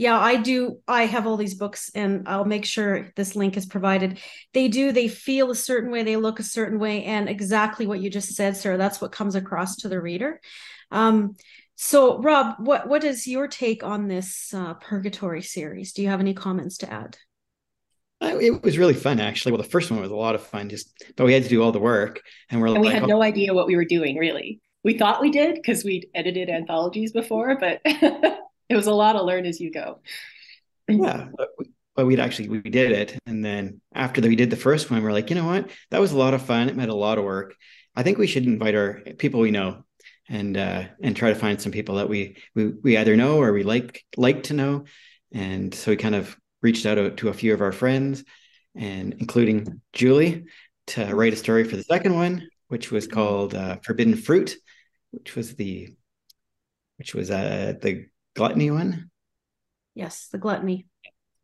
yeah 0.00 0.18
i 0.18 0.34
do 0.34 0.78
i 0.88 1.04
have 1.04 1.26
all 1.26 1.36
these 1.36 1.54
books 1.54 1.90
and 1.94 2.26
i'll 2.26 2.46
make 2.46 2.64
sure 2.64 3.12
this 3.16 3.36
link 3.36 3.58
is 3.58 3.66
provided. 3.66 4.18
They 4.54 4.68
do 4.68 4.92
they 4.92 5.08
feel 5.08 5.50
a 5.50 5.54
certain 5.54 5.90
way 5.90 6.02
they 6.02 6.16
look 6.16 6.40
a 6.40 6.42
certain 6.42 6.78
way 6.78 7.04
and 7.04 7.28
exactly 7.28 7.86
what 7.86 8.00
you 8.00 8.08
just 8.08 8.34
said 8.34 8.56
sarah 8.56 8.78
that's 8.78 9.02
what 9.02 9.12
comes 9.12 9.34
across 9.34 9.76
to 9.76 9.88
the 9.88 10.00
reader. 10.00 10.40
Um, 10.90 11.36
so 11.76 12.18
rob 12.18 12.56
what 12.60 12.88
what 12.88 13.04
is 13.04 13.26
your 13.26 13.46
take 13.46 13.84
on 13.84 14.08
this 14.08 14.54
uh, 14.54 14.74
purgatory 14.74 15.42
series? 15.42 15.92
Do 15.92 16.00
you 16.00 16.08
have 16.08 16.20
any 16.20 16.32
comments 16.32 16.78
to 16.78 16.90
add? 16.90 17.18
It 18.22 18.62
was 18.62 18.78
really 18.78 18.94
fun 18.94 19.20
actually. 19.20 19.52
Well 19.52 19.62
the 19.62 19.68
first 19.68 19.90
one 19.90 20.00
was 20.00 20.10
a 20.10 20.16
lot 20.16 20.34
of 20.34 20.42
fun 20.42 20.70
just 20.70 20.94
but 21.14 21.26
we 21.26 21.34
had 21.34 21.42
to 21.42 21.48
do 21.50 21.62
all 21.62 21.72
the 21.72 21.78
work 21.78 22.22
and 22.48 22.62
we're 22.62 22.68
and 22.68 22.76
like, 22.76 22.84
we 22.84 22.88
had 22.88 23.02
oh. 23.02 23.06
no 23.06 23.22
idea 23.22 23.52
what 23.52 23.66
we 23.66 23.76
were 23.76 23.84
doing 23.84 24.16
really. 24.16 24.62
We 24.82 24.96
thought 24.96 25.20
we 25.20 25.30
did 25.30 25.56
because 25.56 25.84
we'd 25.84 26.06
edited 26.14 26.48
anthologies 26.48 27.12
before, 27.12 27.58
but 27.60 27.82
it 28.70 28.76
was 28.76 28.86
a 28.86 28.94
lot 28.94 29.16
of 29.16 29.26
learn 29.26 29.44
as 29.44 29.60
you 29.60 29.70
go. 29.70 30.00
Yeah, 30.88 31.28
but, 31.36 31.50
we, 31.58 31.70
but 31.94 32.06
we'd 32.06 32.20
actually 32.20 32.48
we 32.48 32.60
did 32.60 32.92
it, 32.92 33.18
and 33.26 33.44
then 33.44 33.80
after 33.92 34.20
we 34.22 34.36
did 34.36 34.50
the 34.50 34.56
first 34.56 34.90
one, 34.90 35.02
we're 35.02 35.12
like, 35.12 35.28
you 35.28 35.36
know 35.36 35.46
what, 35.46 35.70
that 35.90 36.00
was 36.00 36.12
a 36.12 36.18
lot 36.18 36.34
of 36.34 36.42
fun. 36.42 36.68
It 36.68 36.76
meant 36.76 36.90
a 36.90 36.94
lot 36.94 37.18
of 37.18 37.24
work. 37.24 37.54
I 37.94 38.02
think 38.02 38.16
we 38.16 38.26
should 38.26 38.46
invite 38.46 38.74
our 38.74 39.00
people 39.18 39.40
we 39.40 39.50
know 39.50 39.84
and 40.28 40.56
uh, 40.56 40.84
and 41.02 41.16
try 41.16 41.30
to 41.30 41.38
find 41.38 41.60
some 41.60 41.72
people 41.72 41.96
that 41.96 42.08
we 42.08 42.36
we 42.54 42.68
we 42.68 42.96
either 42.96 43.16
know 43.16 43.38
or 43.38 43.52
we 43.52 43.64
like 43.64 44.04
like 44.16 44.44
to 44.44 44.54
know. 44.54 44.84
And 45.32 45.74
so 45.74 45.90
we 45.90 45.96
kind 45.96 46.14
of 46.14 46.36
reached 46.62 46.86
out 46.86 47.16
to 47.18 47.28
a 47.28 47.34
few 47.34 47.52
of 47.52 47.60
our 47.60 47.72
friends, 47.72 48.24
and 48.74 49.14
including 49.18 49.80
Julie, 49.92 50.44
to 50.88 51.14
write 51.14 51.32
a 51.32 51.36
story 51.36 51.64
for 51.64 51.76
the 51.76 51.82
second 51.82 52.14
one, 52.14 52.48
which 52.68 52.90
was 52.90 53.06
called 53.06 53.54
uh, 53.54 53.76
Forbidden 53.82 54.16
Fruit, 54.16 54.56
which 55.10 55.34
was 55.34 55.56
the 55.56 55.88
which 56.96 57.14
was 57.14 57.30
uh, 57.30 57.74
the 57.80 58.06
gluttony 58.34 58.70
one. 58.70 59.10
Yes, 59.94 60.28
the 60.30 60.38
gluttony. 60.38 60.86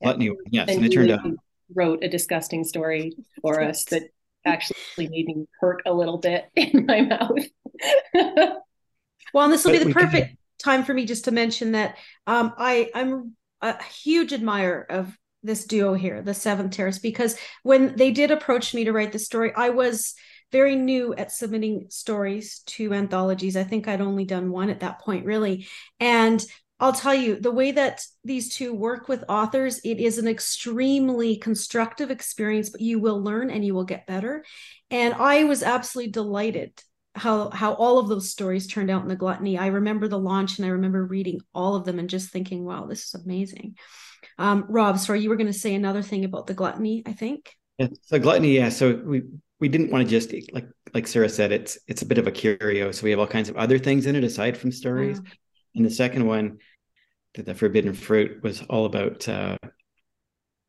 Gluttony 0.03 0.31
one. 0.31 0.39
Yes, 0.51 0.69
and, 0.69 0.79
and 0.79 0.87
it 0.87 0.95
turned 0.95 1.11
out 1.11 1.27
wrote 1.75 2.05
a 2.05 2.09
disgusting 2.09 2.65
story 2.65 3.13
for 3.41 3.61
us 3.61 3.85
that 3.87 4.05
actually 4.45 4.77
made 4.99 5.27
me 5.27 5.47
hurt 5.61 5.83
a 5.87 5.93
little 5.93 6.19
bit 6.19 6.47
in 6.55 6.87
my 6.87 7.01
mouth. 7.01 7.39
well, 9.35 9.45
and 9.45 9.53
this 9.53 9.65
will 9.65 9.73
be 9.73 9.79
the 9.79 9.93
perfect 9.93 10.37
time 10.59 10.85
for 10.85 10.95
me 10.95 11.05
just 11.05 11.25
to 11.25 11.31
mention 11.31 11.73
that 11.73 11.97
um, 12.27 12.53
I 12.57 12.91
I'm 12.95 13.37
a 13.61 13.83
huge 13.83 14.33
admirer 14.33 14.87
of 14.89 15.17
this 15.43 15.65
duo 15.65 15.95
here, 15.95 16.23
the 16.23 16.35
Seventh 16.35 16.73
Terrace, 16.73 16.99
because 16.99 17.37
when 17.63 17.95
they 17.97 18.11
did 18.11 18.31
approach 18.31 18.75
me 18.75 18.85
to 18.85 18.93
write 18.93 19.13
the 19.13 19.19
story, 19.19 19.53
I 19.55 19.71
was 19.71 20.15
very 20.53 20.77
new 20.77 21.15
at 21.15 21.33
submitting 21.33 21.87
stories 21.89 22.61
to 22.67 22.93
anthologies. 22.93 23.57
I 23.57 23.65
think 23.65 23.89
I'd 23.89 24.01
only 24.01 24.25
done 24.25 24.51
one 24.51 24.71
at 24.71 24.81
that 24.81 25.01
point, 25.01 25.25
really. 25.25 25.67
And 26.01 26.45
I'll 26.79 26.93
tell 26.93 27.15
you, 27.15 27.41
the 27.41 27.51
way 27.51 27.73
that 27.73 28.05
these 28.23 28.55
two 28.55 28.75
work 28.75 29.09
with 29.09 29.25
authors, 29.29 29.81
it 29.83 29.99
is 29.99 30.19
an 30.19 30.29
extremely 30.29 31.37
constructive 31.37 32.11
experience, 32.11 32.69
but 32.69 32.83
you 32.83 32.99
will 32.99 33.23
learn 33.23 33.51
and 33.51 33.65
you 33.65 33.75
will 33.75 33.85
get 33.85 34.07
better. 34.07 34.45
And 34.91 35.15
I 35.15 35.45
was 35.45 35.63
absolutely 35.63 36.13
delighted 36.13 36.73
how 37.15 37.49
how 37.49 37.73
all 37.73 37.99
of 37.99 38.09
those 38.09 38.31
stories 38.31 38.67
turned 38.67 38.91
out 38.91 39.03
in 39.03 39.09
the 39.09 39.17
gluttony. 39.17 39.57
I 39.57 39.69
remember 39.69 40.07
the 40.07 40.19
launch 40.19 40.59
and 40.59 40.67
I 40.67 40.71
remember 40.71 41.03
reading 41.03 41.41
all 41.55 41.75
of 41.75 41.87
them 41.87 41.99
and 41.99 42.11
just 42.11 42.31
thinking, 42.31 42.65
wow, 42.65 42.85
this 42.85 43.07
is 43.07 43.15
amazing. 43.15 43.77
Um, 44.39 44.67
Rob, 44.69 44.99
sorry, 44.99 45.23
you 45.23 45.31
were 45.31 45.37
going 45.37 45.47
to 45.47 45.59
say 45.59 45.75
another 45.75 46.03
thing 46.03 46.27
about 46.27 46.47
the 46.47 46.53
gluttony, 46.53 47.03
I 47.07 47.15
think. 47.15 47.55
Yeah, 47.79 47.89
so 48.03 48.19
gluttony, 48.19 48.55
yeah. 48.55 48.69
So 48.69 48.97
we 48.97 49.23
we 49.61 49.69
didn't 49.69 49.91
want 49.91 50.07
to 50.07 50.11
just 50.11 50.31
like 50.53 50.69
like 50.93 51.07
Sarah 51.07 51.31
said, 51.31 51.53
it's 51.53 51.79
it's 51.87 52.03
a 52.03 52.07
bit 52.07 52.19
of 52.19 52.27
a 52.27 52.33
curio. 52.33 52.93
So 52.93 53.05
we 53.05 53.11
have 53.11 53.19
all 53.19 53.27
kinds 53.27 53.49
of 53.49 53.57
other 53.57 53.79
things 53.79 54.05
in 54.05 54.15
it 54.15 54.25
aside 54.25 54.59
from 54.59 54.71
stories. 54.71 55.23
And 55.77 55.85
the 55.85 55.91
second 55.91 56.27
one, 56.27 56.59
the, 57.35 57.43
the 57.43 57.55
forbidden 57.55 57.93
fruit, 57.93 58.43
was 58.43 58.63
all 58.63 58.87
about 58.87 59.29
uh, 59.29 59.59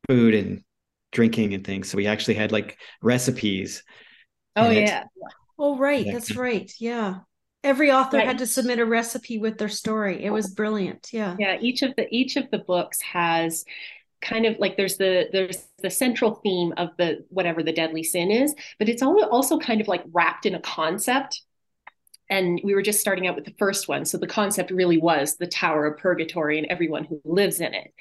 food 0.08 0.34
and 0.34 0.64
drinking 1.12 1.54
and 1.54 1.66
things. 1.66 1.90
So 1.90 1.98
we 1.98 2.08
actually 2.08 2.36
had 2.36 2.52
like 2.52 2.78
recipes. 3.02 3.84
Oh 4.56 4.70
yeah. 4.70 5.06
Oh 5.58 5.78
right, 5.78 6.06
that's 6.12 6.36
right. 6.36 6.72
Yeah. 6.80 7.20
Every 7.64 7.92
author 7.92 8.20
had 8.20 8.38
to 8.38 8.48
submit 8.48 8.80
a 8.80 8.86
recipe 8.86 9.40
with 9.40 9.58
their 9.58 9.70
story. 9.70 10.24
It 10.24 10.30
was 10.30 10.54
brilliant. 10.54 11.10
Yeah. 11.12 11.36
Yeah. 11.40 11.58
Each 11.60 11.82
of 11.82 11.96
the 11.96 12.08
each 12.14 12.36
of 12.36 12.50
the 12.52 12.60
books 12.60 13.02
has 13.02 13.66
kind 14.22 14.46
of 14.46 14.58
like 14.60 14.78
there's 14.78 14.98
the 14.98 15.30
there's 15.32 15.68
the 15.80 15.90
central 15.90 16.36
theme 16.36 16.74
of 16.78 16.90
the 16.98 17.26
whatever 17.30 17.64
the 17.64 17.74
deadly 17.74 18.04
sin 18.04 18.32
is, 18.32 18.54
but 18.80 18.90
it's 18.90 19.02
also 19.02 19.60
kind 19.60 19.82
of 19.82 19.88
like 19.88 20.04
wrapped 20.12 20.46
in 20.46 20.56
a 20.56 20.62
concept 20.62 21.42
and 22.30 22.60
we 22.64 22.74
were 22.74 22.82
just 22.82 23.00
starting 23.00 23.28
out 23.28 23.36
with 23.36 23.46
the 23.46 23.54
first 23.58 23.88
one. 23.88 24.06
So 24.06 24.18
the 24.18 24.28
concept 24.28 24.72
really 24.72 24.98
was 24.98 25.38
the 25.38 25.48
tower 25.48 25.86
of 25.86 25.98
purgatory 25.98 26.58
and 26.58 26.68
everyone 26.68 27.06
who 27.06 27.22
lives 27.24 27.62
in 27.62 27.74
it 27.74 27.94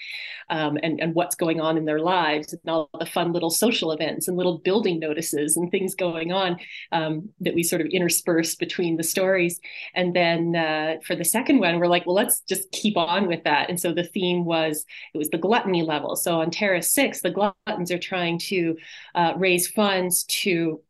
um, 0.50 0.78
and, 0.82 1.00
and 1.00 1.14
what's 1.14 1.34
going 1.34 1.60
on 1.60 1.76
in 1.76 1.84
their 1.84 2.00
lives 2.00 2.52
and 2.52 2.62
all 2.66 2.90
the 2.98 3.06
fun 3.06 3.32
little 3.32 3.50
social 3.50 3.92
events 3.92 4.28
and 4.28 4.36
little 4.36 4.58
building 4.58 4.98
notices 4.98 5.56
and 5.56 5.70
things 5.70 5.94
going 5.94 6.32
on 6.32 6.58
um, 6.92 7.28
that 7.40 7.54
we 7.54 7.62
sort 7.62 7.80
of 7.80 7.86
interspersed 7.88 8.58
between 8.58 8.96
the 8.96 9.02
stories. 9.02 9.60
And 9.94 10.14
then 10.14 10.56
uh, 10.56 10.96
for 11.04 11.14
the 11.16 11.24
second 11.24 11.60
one 11.60 11.78
we're 11.78 11.86
like 11.86 12.06
well 12.06 12.14
let's 12.14 12.40
just 12.40 12.70
keep 12.72 12.96
on 12.96 13.26
with 13.26 13.44
that. 13.44 13.68
And 13.68 13.80
so 13.80 13.92
the 13.92 14.04
theme 14.04 14.44
was 14.44 14.84
it 15.14 15.18
was 15.18 15.30
the 15.30 15.38
gluttony 15.38 15.82
level. 15.82 16.16
So 16.16 16.40
on 16.40 16.50
terrace 16.50 16.92
6 16.92 17.20
the 17.20 17.30
gluttons 17.30 17.90
are 17.90 17.98
trying 17.98 18.38
to 18.38 18.76
uh, 19.14 19.34
raise 19.36 19.68
funds 19.68 20.24
to 20.24 20.80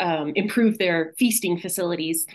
um, 0.00 0.32
improve 0.34 0.78
their 0.78 1.14
feasting 1.18 1.58
facilities. 1.58 2.26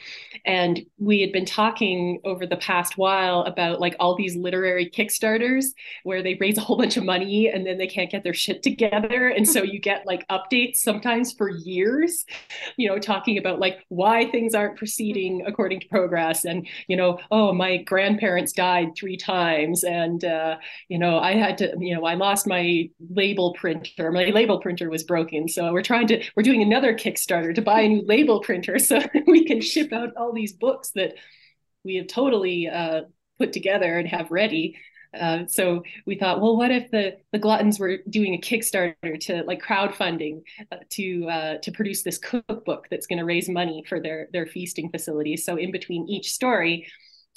And 0.46 0.86
we 0.98 1.22
had 1.22 1.32
been 1.32 1.46
talking 1.46 2.20
over 2.24 2.46
the 2.46 2.58
past 2.58 2.98
while 2.98 3.42
about 3.42 3.80
like 3.80 3.96
all 4.00 4.16
these 4.16 4.36
literary 4.36 4.90
Kickstarters 4.90 5.68
where 6.04 6.22
they 6.22 6.36
raise 6.36 6.58
a 6.58 6.62
whole 6.62 6.78
bunch 6.78 6.98
of 6.98 7.06
money 7.06 7.48
and 7.48 7.66
then 7.66 7.78
they 7.78 7.88
can't 7.88 8.12
get 8.12 8.24
their 8.24 8.34
shit 8.34 8.64
together. 8.64 9.30
And 9.30 9.48
so 9.48 9.64
you 9.64 9.80
get 9.80 10.06
like 10.06 10.28
updates 10.28 10.78
sometimes 10.78 11.32
for 11.34 11.50
years, 11.50 12.26
you 12.78 12.90
know, 12.90 13.00
talking 13.00 13.38
about 13.38 13.60
like 13.60 13.86
why 13.90 14.30
things 14.32 14.54
aren't 14.54 14.78
proceeding 14.78 15.46
according 15.48 15.80
to 15.82 15.88
progress. 15.88 16.46
And, 16.46 16.68
you 16.88 16.98
know, 16.98 17.20
oh, 17.32 17.54
my 17.54 17.78
grandparents 17.78 18.52
died 18.52 18.90
three 18.98 19.18
times. 19.18 19.84
And, 19.84 20.26
uh, 20.26 20.58
you 20.90 21.00
know, 21.00 21.20
I 21.20 21.36
had 21.36 21.58
to, 21.60 21.74
you 21.80 21.96
know, 21.96 22.06
I 22.06 22.16
lost 22.16 22.48
my 22.48 22.90
label 23.12 23.54
printer. 23.54 24.12
My 24.12 24.26
label 24.26 24.60
printer 24.60 24.90
was 24.90 25.04
broken. 25.04 25.48
So 25.48 25.72
we're 25.72 25.84
trying 25.84 26.08
to, 26.08 26.24
we're 26.36 26.44
doing 26.44 26.62
another 26.62 26.94
Kickstarter 26.94 27.53
to 27.56 27.62
buy 27.62 27.82
a 27.82 27.88
new 27.88 28.04
label 28.06 28.40
printer 28.40 28.80
so 28.80 29.02
we 29.28 29.46
can 29.46 29.62
ship 29.62 29.94
out 29.94 30.16
all 30.18 30.34
these 30.34 30.54
books 30.54 30.92
that 30.92 31.16
we 31.84 31.96
have 31.96 32.08
totally 32.08 32.68
uh, 32.68 33.02
put 33.40 33.54
together 33.54 33.98
and 33.98 34.08
have 34.08 34.32
ready. 34.32 34.78
Uh, 35.18 35.46
so 35.48 35.84
we 36.08 36.16
thought, 36.16 36.42
well, 36.42 36.58
what 36.58 36.72
if 36.72 36.90
the 36.90 37.18
the 37.32 37.40
gluttons 37.40 37.80
were 37.80 38.00
doing 38.10 38.34
a 38.34 38.40
Kickstarter 38.40 39.20
to 39.22 39.44
like 39.44 39.62
crowdfunding 39.62 40.42
uh, 40.72 40.78
to 40.92 41.28
uh, 41.28 41.58
to 41.60 41.72
produce 41.72 42.02
this 42.02 42.18
cookbook 42.18 42.88
that's 42.90 43.06
going 43.06 43.20
to 43.20 43.26
raise 43.26 43.48
money 43.48 43.84
for 43.88 44.00
their 44.00 44.28
their 44.34 44.48
feasting 44.48 44.90
facilities. 44.90 45.46
So 45.46 45.56
in 45.56 45.72
between 45.72 46.08
each 46.10 46.32
story, 46.32 46.88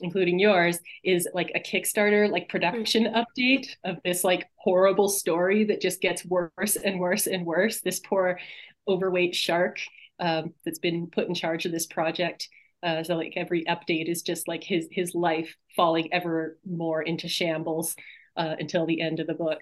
including 0.00 0.38
yours, 0.38 0.78
is 1.04 1.28
like 1.34 1.52
a 1.54 1.60
Kickstarter 1.60 2.30
like 2.30 2.48
production 2.48 3.12
update 3.14 3.66
of 3.84 3.98
this 4.04 4.24
like 4.24 4.48
horrible 4.56 5.10
story 5.10 5.64
that 5.64 5.82
just 5.82 6.00
gets 6.00 6.24
worse 6.24 6.76
and 6.76 6.98
worse 6.98 7.26
and 7.26 7.44
worse. 7.44 7.82
This 7.82 8.00
poor 8.00 8.40
overweight 8.88 9.34
shark 9.34 9.80
um, 10.20 10.54
that's 10.64 10.78
been 10.78 11.08
put 11.08 11.28
in 11.28 11.34
charge 11.34 11.66
of 11.66 11.72
this 11.72 11.86
project. 11.86 12.48
Uh, 12.82 13.02
so 13.02 13.16
like 13.16 13.32
every 13.36 13.64
update 13.64 14.08
is 14.08 14.22
just 14.22 14.46
like 14.48 14.62
his 14.62 14.86
his 14.90 15.14
life 15.14 15.54
falling 15.74 16.12
ever 16.12 16.58
more 16.64 17.02
into 17.02 17.28
shambles 17.28 17.96
uh, 18.36 18.54
until 18.58 18.86
the 18.86 19.00
end 19.00 19.20
of 19.20 19.26
the 19.26 19.34
book. 19.34 19.60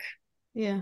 Yeah. 0.54 0.80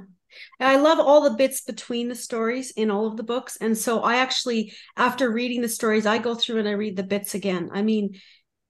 I 0.60 0.76
love 0.76 0.98
all 0.98 1.22
the 1.22 1.36
bits 1.36 1.60
between 1.60 2.08
the 2.08 2.14
stories 2.14 2.70
in 2.70 2.90
all 2.90 3.06
of 3.06 3.16
the 3.16 3.22
books. 3.22 3.58
And 3.60 3.76
so 3.76 4.00
I 4.00 4.16
actually, 4.16 4.72
after 4.96 5.30
reading 5.30 5.60
the 5.60 5.68
stories, 5.68 6.06
I 6.06 6.18
go 6.18 6.34
through 6.34 6.60
and 6.60 6.68
I 6.68 6.72
read 6.72 6.96
the 6.96 7.02
bits 7.02 7.34
again. 7.34 7.68
I 7.72 7.82
mean, 7.82 8.18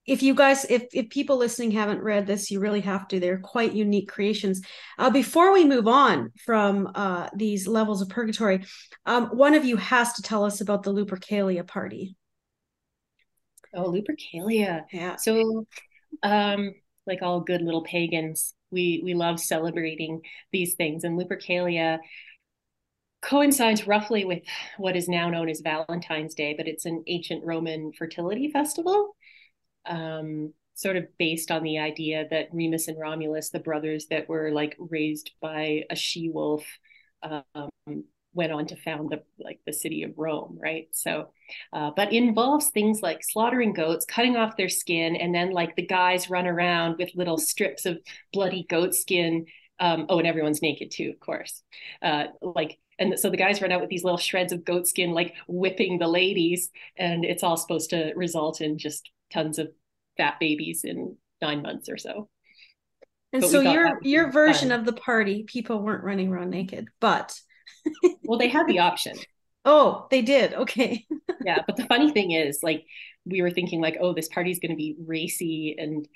if 0.06 0.22
you 0.22 0.34
guys 0.34 0.64
if 0.68 0.86
if 0.92 1.08
people 1.10 1.36
listening 1.36 1.70
haven't 1.70 2.02
read 2.02 2.26
this 2.26 2.50
you 2.50 2.60
really 2.60 2.80
have 2.80 3.06
to. 3.08 3.20
They're 3.20 3.38
quite 3.38 3.72
unique 3.72 4.08
creations. 4.08 4.60
Uh, 4.98 5.10
before 5.10 5.52
we 5.52 5.64
move 5.64 5.86
on 5.86 6.32
from 6.44 6.90
uh, 6.94 7.28
these 7.34 7.68
levels 7.68 8.02
of 8.02 8.08
purgatory 8.08 8.64
um, 9.06 9.26
one 9.26 9.54
of 9.54 9.64
you 9.64 9.76
has 9.76 10.12
to 10.14 10.22
tell 10.22 10.44
us 10.44 10.60
about 10.60 10.82
the 10.82 10.92
lupercalia 10.92 11.66
party. 11.66 12.16
Oh 13.74 13.92
lupercalia. 13.92 14.84
Yeah. 14.92 15.16
So 15.16 15.66
um 16.22 16.74
like 17.06 17.20
all 17.22 17.40
good 17.40 17.62
little 17.62 17.84
pagans 17.84 18.54
we 18.70 19.02
we 19.04 19.14
love 19.14 19.38
celebrating 19.38 20.22
these 20.50 20.74
things. 20.74 21.04
And 21.04 21.18
lupercalia 21.18 21.98
coincides 23.22 23.86
roughly 23.86 24.24
with 24.24 24.42
what 24.78 24.96
is 24.96 25.08
now 25.08 25.30
known 25.30 25.48
as 25.48 25.60
valentine's 25.60 26.34
day 26.34 26.54
but 26.56 26.66
it's 26.66 26.86
an 26.86 27.04
ancient 27.06 27.44
roman 27.44 27.92
fertility 27.96 28.50
festival 28.50 29.14
um, 29.86 30.52
sort 30.74 30.96
of 30.96 31.06
based 31.18 31.50
on 31.50 31.62
the 31.62 31.78
idea 31.78 32.26
that 32.30 32.48
Remus 32.52 32.88
and 32.88 32.98
Romulus, 32.98 33.50
the 33.50 33.60
brothers 33.60 34.06
that 34.10 34.28
were 34.28 34.50
like 34.50 34.76
raised 34.78 35.32
by 35.40 35.84
a 35.90 35.96
she 35.96 36.28
wolf, 36.30 36.64
um, 37.22 37.70
went 38.34 38.52
on 38.52 38.66
to 38.66 38.76
found 38.76 39.10
the 39.10 39.22
like 39.38 39.60
the 39.66 39.72
city 39.72 40.02
of 40.02 40.12
Rome, 40.16 40.58
right? 40.60 40.88
So, 40.92 41.30
uh, 41.72 41.90
but 41.94 42.12
involves 42.12 42.70
things 42.70 43.02
like 43.02 43.22
slaughtering 43.22 43.72
goats, 43.74 44.06
cutting 44.06 44.36
off 44.36 44.56
their 44.56 44.68
skin, 44.68 45.16
and 45.16 45.34
then 45.34 45.50
like 45.50 45.76
the 45.76 45.86
guys 45.86 46.30
run 46.30 46.46
around 46.46 46.96
with 46.98 47.10
little 47.14 47.38
strips 47.38 47.86
of 47.86 47.98
bloody 48.32 48.64
goat 48.68 48.94
skin. 48.94 49.46
Um, 49.78 50.06
oh, 50.08 50.18
and 50.18 50.26
everyone's 50.26 50.62
naked 50.62 50.90
too, 50.90 51.10
of 51.10 51.20
course. 51.20 51.62
Uh, 52.00 52.26
like 52.40 52.78
and 52.98 53.18
so 53.18 53.30
the 53.30 53.36
guys 53.36 53.60
run 53.60 53.72
out 53.72 53.80
with 53.80 53.90
these 53.90 54.04
little 54.04 54.18
shreds 54.18 54.52
of 54.52 54.64
goat 54.64 54.86
skin 54.86 55.12
like 55.12 55.34
whipping 55.48 55.98
the 55.98 56.06
ladies 56.06 56.70
and 56.96 57.24
it's 57.24 57.42
all 57.42 57.56
supposed 57.56 57.90
to 57.90 58.12
result 58.14 58.60
in 58.60 58.78
just 58.78 59.10
tons 59.32 59.58
of 59.58 59.68
fat 60.16 60.38
babies 60.40 60.84
in 60.84 61.16
nine 61.40 61.62
months 61.62 61.88
or 61.88 61.96
so. 61.96 62.28
And 63.32 63.42
but 63.42 63.50
so 63.50 63.60
your 63.60 63.98
your 64.02 64.30
version 64.30 64.68
fun. 64.68 64.80
of 64.80 64.86
the 64.86 64.92
party, 64.92 65.44
people 65.44 65.80
weren't 65.80 66.04
running 66.04 66.30
around 66.30 66.50
naked, 66.50 66.88
but 67.00 67.34
well, 68.24 68.38
they 68.38 68.48
had 68.48 68.66
the 68.66 68.80
option. 68.80 69.16
Oh, 69.64 70.06
they 70.10 70.22
did. 70.22 70.54
Okay. 70.54 71.06
yeah, 71.44 71.58
but 71.66 71.76
the 71.76 71.86
funny 71.86 72.10
thing 72.10 72.32
is, 72.32 72.60
like 72.62 72.84
we 73.24 73.42
were 73.42 73.50
thinking 73.50 73.80
like, 73.80 73.96
oh, 74.00 74.12
this 74.12 74.28
party's 74.28 74.58
going 74.58 74.72
to 74.72 74.76
be 74.76 74.96
racy 75.06 75.76
and 75.78 76.08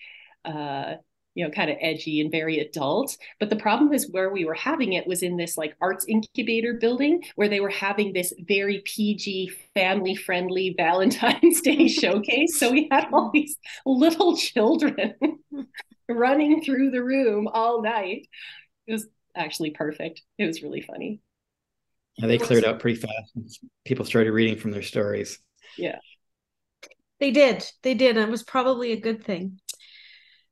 uh, 0.45 0.97
you 1.37 1.45
know, 1.45 1.51
kind 1.51 1.71
of 1.71 1.77
edgy 1.83 2.23
and 2.23 2.31
very 2.31 2.59
adult. 2.61 3.17
But 3.39 3.51
the 3.51 3.57
problem 3.57 3.93
is 3.93 4.11
where 4.11 4.31
we 4.31 4.47
were 4.47 4.55
having 4.55 4.95
it 4.95 5.07
was 5.07 5.23
in 5.23 5.37
this 5.37 5.59
like 5.59 5.77
arts 5.83 6.07
incubator 6.09 6.73
building 6.75 7.23
where 7.37 7.49
they 7.49 7.61
were 7.61 7.69
having 7.69 8.15
this 8.15 8.33
very 8.49 8.83
PG, 8.87 9.53
family 9.75 10.17
friendly 10.17 10.75
Valentine's 10.79 11.61
Day 11.61 11.89
showcase. 12.01 12.59
So 12.59 12.73
we 12.73 12.89
had 12.91 13.09
all 13.13 13.31
these 13.35 13.57
little 13.85 14.35
children 14.35 15.15
running 16.09 16.65
through 16.65 16.91
the 16.91 17.05
room 17.05 17.49
all 17.53 17.83
night. 17.83 18.27
It 18.87 18.93
was 18.93 19.07
actually 19.37 19.73
perfect. 19.73 20.23
It 20.39 20.47
was 20.47 20.63
really 20.63 20.81
funny. 20.81 21.21
Yeah, 22.17 22.29
they 22.29 22.39
cleared 22.39 22.65
out 22.65 22.81
pretty 22.81 22.99
fast. 22.99 23.61
People 23.85 24.07
started 24.07 24.33
reading 24.33 24.57
from 24.57 24.71
their 24.71 24.81
stories. 24.81 25.39
Yeah. 25.77 25.99
They 27.21 27.31
did. 27.31 27.63
They 27.83 27.93
did. 27.93 28.17
And 28.17 28.27
it 28.27 28.31
was 28.31 28.43
probably 28.43 28.93
a 28.93 29.01
good 29.01 29.23
thing. 29.23 29.61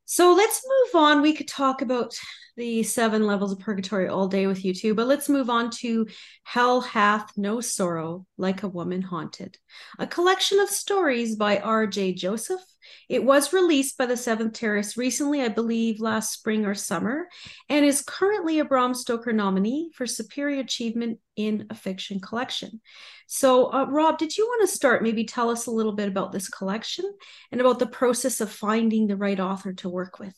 So 0.04 0.34
let's 0.34 0.62
move 0.66 1.02
on. 1.02 1.22
We 1.22 1.34
could 1.34 1.48
talk 1.48 1.82
about 1.82 2.14
the 2.56 2.82
seven 2.82 3.26
levels 3.26 3.52
of 3.52 3.58
purgatory 3.58 4.08
all 4.08 4.28
day 4.28 4.46
with 4.46 4.64
you 4.64 4.74
too, 4.74 4.94
but 4.94 5.06
let's 5.06 5.28
move 5.28 5.50
on 5.50 5.70
to 5.70 6.06
Hell 6.44 6.80
Hath 6.82 7.36
No 7.36 7.60
Sorrow 7.60 8.26
Like 8.38 8.62
a 8.62 8.68
Woman 8.68 9.02
Haunted, 9.02 9.56
a 9.98 10.06
collection 10.06 10.60
of 10.60 10.68
stories 10.68 11.36
by 11.36 11.58
R.J. 11.58 12.14
Joseph 12.14 12.60
it 13.08 13.24
was 13.24 13.52
released 13.52 13.98
by 13.98 14.06
the 14.06 14.16
Seventh 14.16 14.54
Terrace 14.54 14.96
recently, 14.96 15.42
I 15.42 15.48
believe 15.48 16.00
last 16.00 16.32
spring 16.32 16.66
or 16.66 16.74
summer, 16.74 17.28
and 17.68 17.84
is 17.84 18.02
currently 18.02 18.58
a 18.58 18.64
Bram 18.64 18.94
Stoker 18.94 19.32
nominee 19.32 19.90
for 19.94 20.06
Superior 20.06 20.60
Achievement 20.60 21.18
in 21.36 21.66
a 21.70 21.74
Fiction 21.74 22.20
Collection. 22.20 22.80
So, 23.26 23.72
uh, 23.72 23.86
Rob, 23.86 24.18
did 24.18 24.36
you 24.36 24.46
want 24.46 24.68
to 24.68 24.74
start? 24.74 25.02
Maybe 25.02 25.24
tell 25.24 25.50
us 25.50 25.66
a 25.66 25.70
little 25.70 25.92
bit 25.92 26.08
about 26.08 26.32
this 26.32 26.48
collection 26.48 27.04
and 27.50 27.60
about 27.60 27.78
the 27.78 27.86
process 27.86 28.40
of 28.40 28.50
finding 28.50 29.06
the 29.06 29.16
right 29.16 29.38
author 29.38 29.72
to 29.74 29.88
work 29.88 30.18
with. 30.18 30.36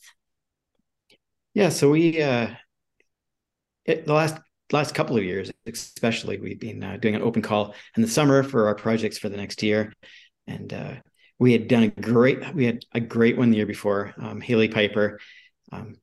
Yeah, 1.55 1.71
so 1.71 1.91
we 1.91 2.23
uh, 2.23 2.49
it, 3.85 4.07
the 4.07 4.13
last 4.13 4.37
last 4.73 4.95
couple 4.95 5.17
of 5.17 5.25
years, 5.25 5.51
especially, 5.67 6.39
we've 6.39 6.61
been 6.61 6.83
uh, 6.83 6.97
doing 6.99 7.15
an 7.15 7.23
open 7.23 7.43
call 7.43 7.75
in 7.97 8.03
the 8.03 8.09
summer 8.09 8.43
for 8.43 8.67
our 8.67 8.75
projects 8.75 9.19
for 9.19 9.29
the 9.29 9.37
next 9.37 9.63
year, 9.63 9.93
and 10.47 10.73
uh, 10.73 10.95
we 11.39 11.53
had 11.53 11.69
done 11.69 11.85
a 11.85 11.89
great 11.89 12.55
we 12.55 12.65
had 12.65 12.85
a 12.93 13.01
great 13.01 13.37
one 13.37 13.51
the 13.51 13.57
year 13.57 13.67
before 13.67 14.15
um, 14.19 14.41
hailey 14.41 14.69
piper 14.69 15.19
um, 15.73 15.97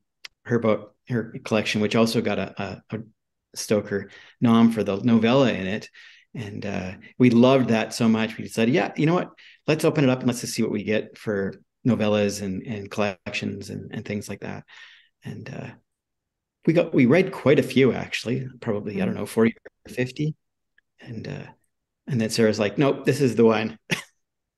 her 0.45 0.59
book 0.59 0.95
her 1.09 1.33
collection 1.43 1.81
which 1.81 1.95
also 1.95 2.21
got 2.21 2.39
a, 2.39 2.61
a, 2.61 2.97
a, 2.97 2.99
stoker 3.55 4.09
nom 4.41 4.71
for 4.71 4.83
the 4.83 4.97
novella 5.03 5.51
in 5.51 5.67
it 5.67 5.89
and 6.35 6.65
uh, 6.65 6.93
we 7.17 7.29
loved 7.29 7.69
that 7.69 7.93
so 7.93 8.07
much. 8.07 8.37
We 8.37 8.43
decided 8.43 8.73
yeah 8.73 8.91
you 8.95 9.05
know 9.05 9.13
what? 9.15 9.31
Let's 9.67 9.85
open 9.85 10.03
it 10.03 10.09
up 10.09 10.19
and 10.19 10.27
let's 10.27 10.41
just 10.41 10.53
see 10.53 10.63
what 10.63 10.71
we 10.71 10.83
get 10.83 11.17
for 11.17 11.53
novellas 11.85 12.41
and, 12.41 12.63
and 12.63 12.89
collections 12.89 13.69
and, 13.69 13.93
and 13.93 14.05
things 14.05 14.29
like 14.29 14.41
that. 14.41 14.63
And 15.23 15.49
uh, 15.49 15.69
we 16.65 16.73
got 16.73 16.93
we 16.93 17.05
read 17.05 17.31
quite 17.31 17.59
a 17.59 17.63
few 17.63 17.91
actually 17.91 18.47
probably 18.61 19.01
i 19.01 19.05
don't 19.05 19.15
know 19.15 19.25
40 19.25 19.53
or 19.85 19.93
50 19.93 20.33
and 21.01 21.27
uh, 21.27 21.45
and 22.07 22.21
then 22.21 22.29
sarah's 22.29 22.59
like 22.59 22.77
nope 22.77 23.05
this 23.05 23.21
is 23.21 23.35
the 23.35 23.45
one. 23.45 23.77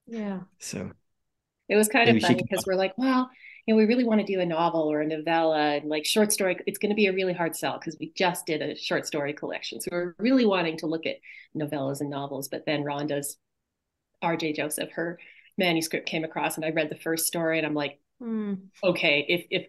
Yeah. 0.08 0.42
So 0.60 0.92
it 1.68 1.76
was 1.76 1.88
kind 1.88 2.10
of 2.10 2.22
funny 2.22 2.36
because 2.36 2.64
we're 2.66 2.76
like, 2.76 2.94
well, 2.98 3.30
you 3.66 3.74
know, 3.74 3.78
we 3.78 3.86
really 3.86 4.04
want 4.04 4.22
to 4.22 4.26
do 4.26 4.40
a 4.40 4.46
novel 4.46 4.92
or 4.92 5.02
a 5.02 5.08
novella 5.08 5.76
and 5.76 5.90
like 5.90 6.06
short 6.06 6.32
story. 6.32 6.58
It's 6.68 6.78
going 6.78 6.92
to 6.92 6.96
be 6.96 7.08
a 7.08 7.14
really 7.14 7.34
hard 7.34 7.56
sell 7.56 7.80
because 7.80 7.98
we 8.00 8.12
just 8.16 8.46
did 8.46 8.62
a 8.62 8.76
short 8.76 9.08
story 9.08 9.34
collection. 9.34 9.82
So 9.82 9.90
we're 9.92 10.16
really 10.20 10.46
wanting 10.46 10.78
to 10.78 10.86
look 10.86 11.06
at 11.06 11.18
novellas 11.58 12.02
and 12.02 12.10
novels. 12.10 12.48
But 12.48 12.66
then 12.66 12.84
Rhonda's 12.84 13.38
R.J. 14.22 14.54
Joseph, 14.54 14.92
her 14.92 15.20
manuscript 15.58 16.08
came 16.08 16.24
across, 16.24 16.58
and 16.58 16.66
I 16.66 16.70
read 16.70 16.90
the 16.90 16.96
first 16.96 17.28
story, 17.28 17.58
and 17.58 17.66
I'm 17.66 17.74
like, 17.74 18.00
mm. 18.22 18.60
okay, 18.84 19.26
if 19.28 19.46
if 19.50 19.68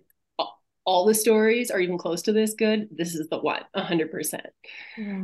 all 0.84 1.04
the 1.04 1.14
stories 1.14 1.70
are 1.70 1.80
even 1.80 1.98
close 1.98 2.22
to 2.22 2.32
this 2.32 2.54
good, 2.54 2.88
this 2.92 3.14
is 3.14 3.28
the 3.28 3.38
one, 3.38 3.62
one, 3.72 3.84
hundred 3.84 4.10
percent. 4.10 4.46
Yeah. 4.96 5.22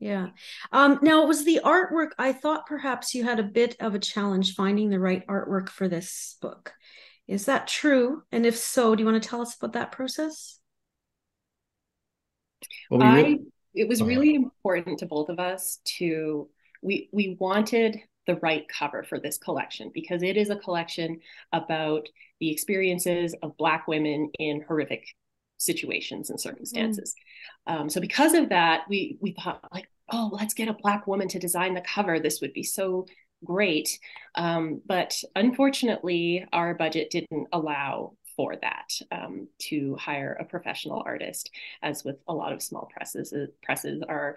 Yeah. 0.00 0.26
Um, 0.72 0.98
now, 1.02 1.22
it 1.22 1.28
was 1.28 1.44
the 1.44 1.60
artwork, 1.64 2.10
I 2.18 2.32
thought 2.32 2.66
perhaps 2.66 3.14
you 3.14 3.24
had 3.24 3.38
a 3.38 3.44
bit 3.44 3.76
of 3.80 3.94
a 3.94 3.98
challenge 3.98 4.54
finding 4.54 4.90
the 4.90 4.98
right 4.98 5.26
artwork 5.28 5.70
for 5.70 5.88
this 5.88 6.36
book. 6.42 6.74
Is 7.26 7.46
that 7.46 7.66
true? 7.66 8.22
And 8.32 8.44
if 8.44 8.56
so, 8.56 8.94
do 8.94 9.02
you 9.02 9.10
want 9.10 9.22
to 9.22 9.28
tell 9.28 9.40
us 9.40 9.56
about 9.56 9.72
that 9.72 9.92
process? 9.92 10.58
Well, 12.90 13.00
we 13.00 13.06
really- 13.06 13.34
I, 13.34 13.38
it 13.74 13.88
was 13.88 14.02
really 14.02 14.34
important 14.34 14.98
to 15.00 15.06
both 15.06 15.28
of 15.28 15.40
us 15.40 15.80
to, 15.98 16.48
we, 16.80 17.08
we 17.12 17.36
wanted 17.40 17.98
the 18.26 18.36
right 18.36 18.66
cover 18.68 19.02
for 19.02 19.18
this 19.18 19.36
collection 19.36 19.90
because 19.92 20.22
it 20.22 20.36
is 20.36 20.48
a 20.50 20.56
collection 20.56 21.20
about 21.52 22.08
the 22.40 22.50
experiences 22.50 23.34
of 23.42 23.56
Black 23.56 23.88
women 23.88 24.30
in 24.38 24.62
horrific 24.66 25.06
situations 25.56 26.30
and 26.30 26.40
circumstances. 26.40 27.14
Mm. 27.68 27.80
Um, 27.80 27.90
so 27.90 28.00
because 28.00 28.34
of 28.34 28.50
that, 28.50 28.82
we 28.88 29.16
we 29.20 29.32
thought 29.32 29.64
like, 29.72 29.88
oh, 30.10 30.30
let's 30.32 30.54
get 30.54 30.68
a 30.68 30.74
black 30.74 31.06
woman 31.06 31.28
to 31.28 31.38
design 31.38 31.74
the 31.74 31.80
cover. 31.80 32.20
This 32.20 32.40
would 32.40 32.52
be 32.52 32.62
so 32.62 33.06
great. 33.44 33.98
Um, 34.34 34.80
but 34.86 35.22
unfortunately, 35.36 36.46
our 36.52 36.74
budget 36.74 37.10
didn't 37.10 37.48
allow 37.52 38.14
for 38.36 38.56
that 38.56 38.88
um, 39.12 39.48
to 39.58 39.96
hire 39.96 40.36
a 40.40 40.44
professional 40.44 41.02
artist, 41.06 41.50
as 41.82 42.04
with 42.04 42.16
a 42.26 42.34
lot 42.34 42.52
of 42.52 42.62
small 42.62 42.88
presses. 42.92 43.32
Uh, 43.32 43.46
presses 43.62 44.02
are 44.08 44.36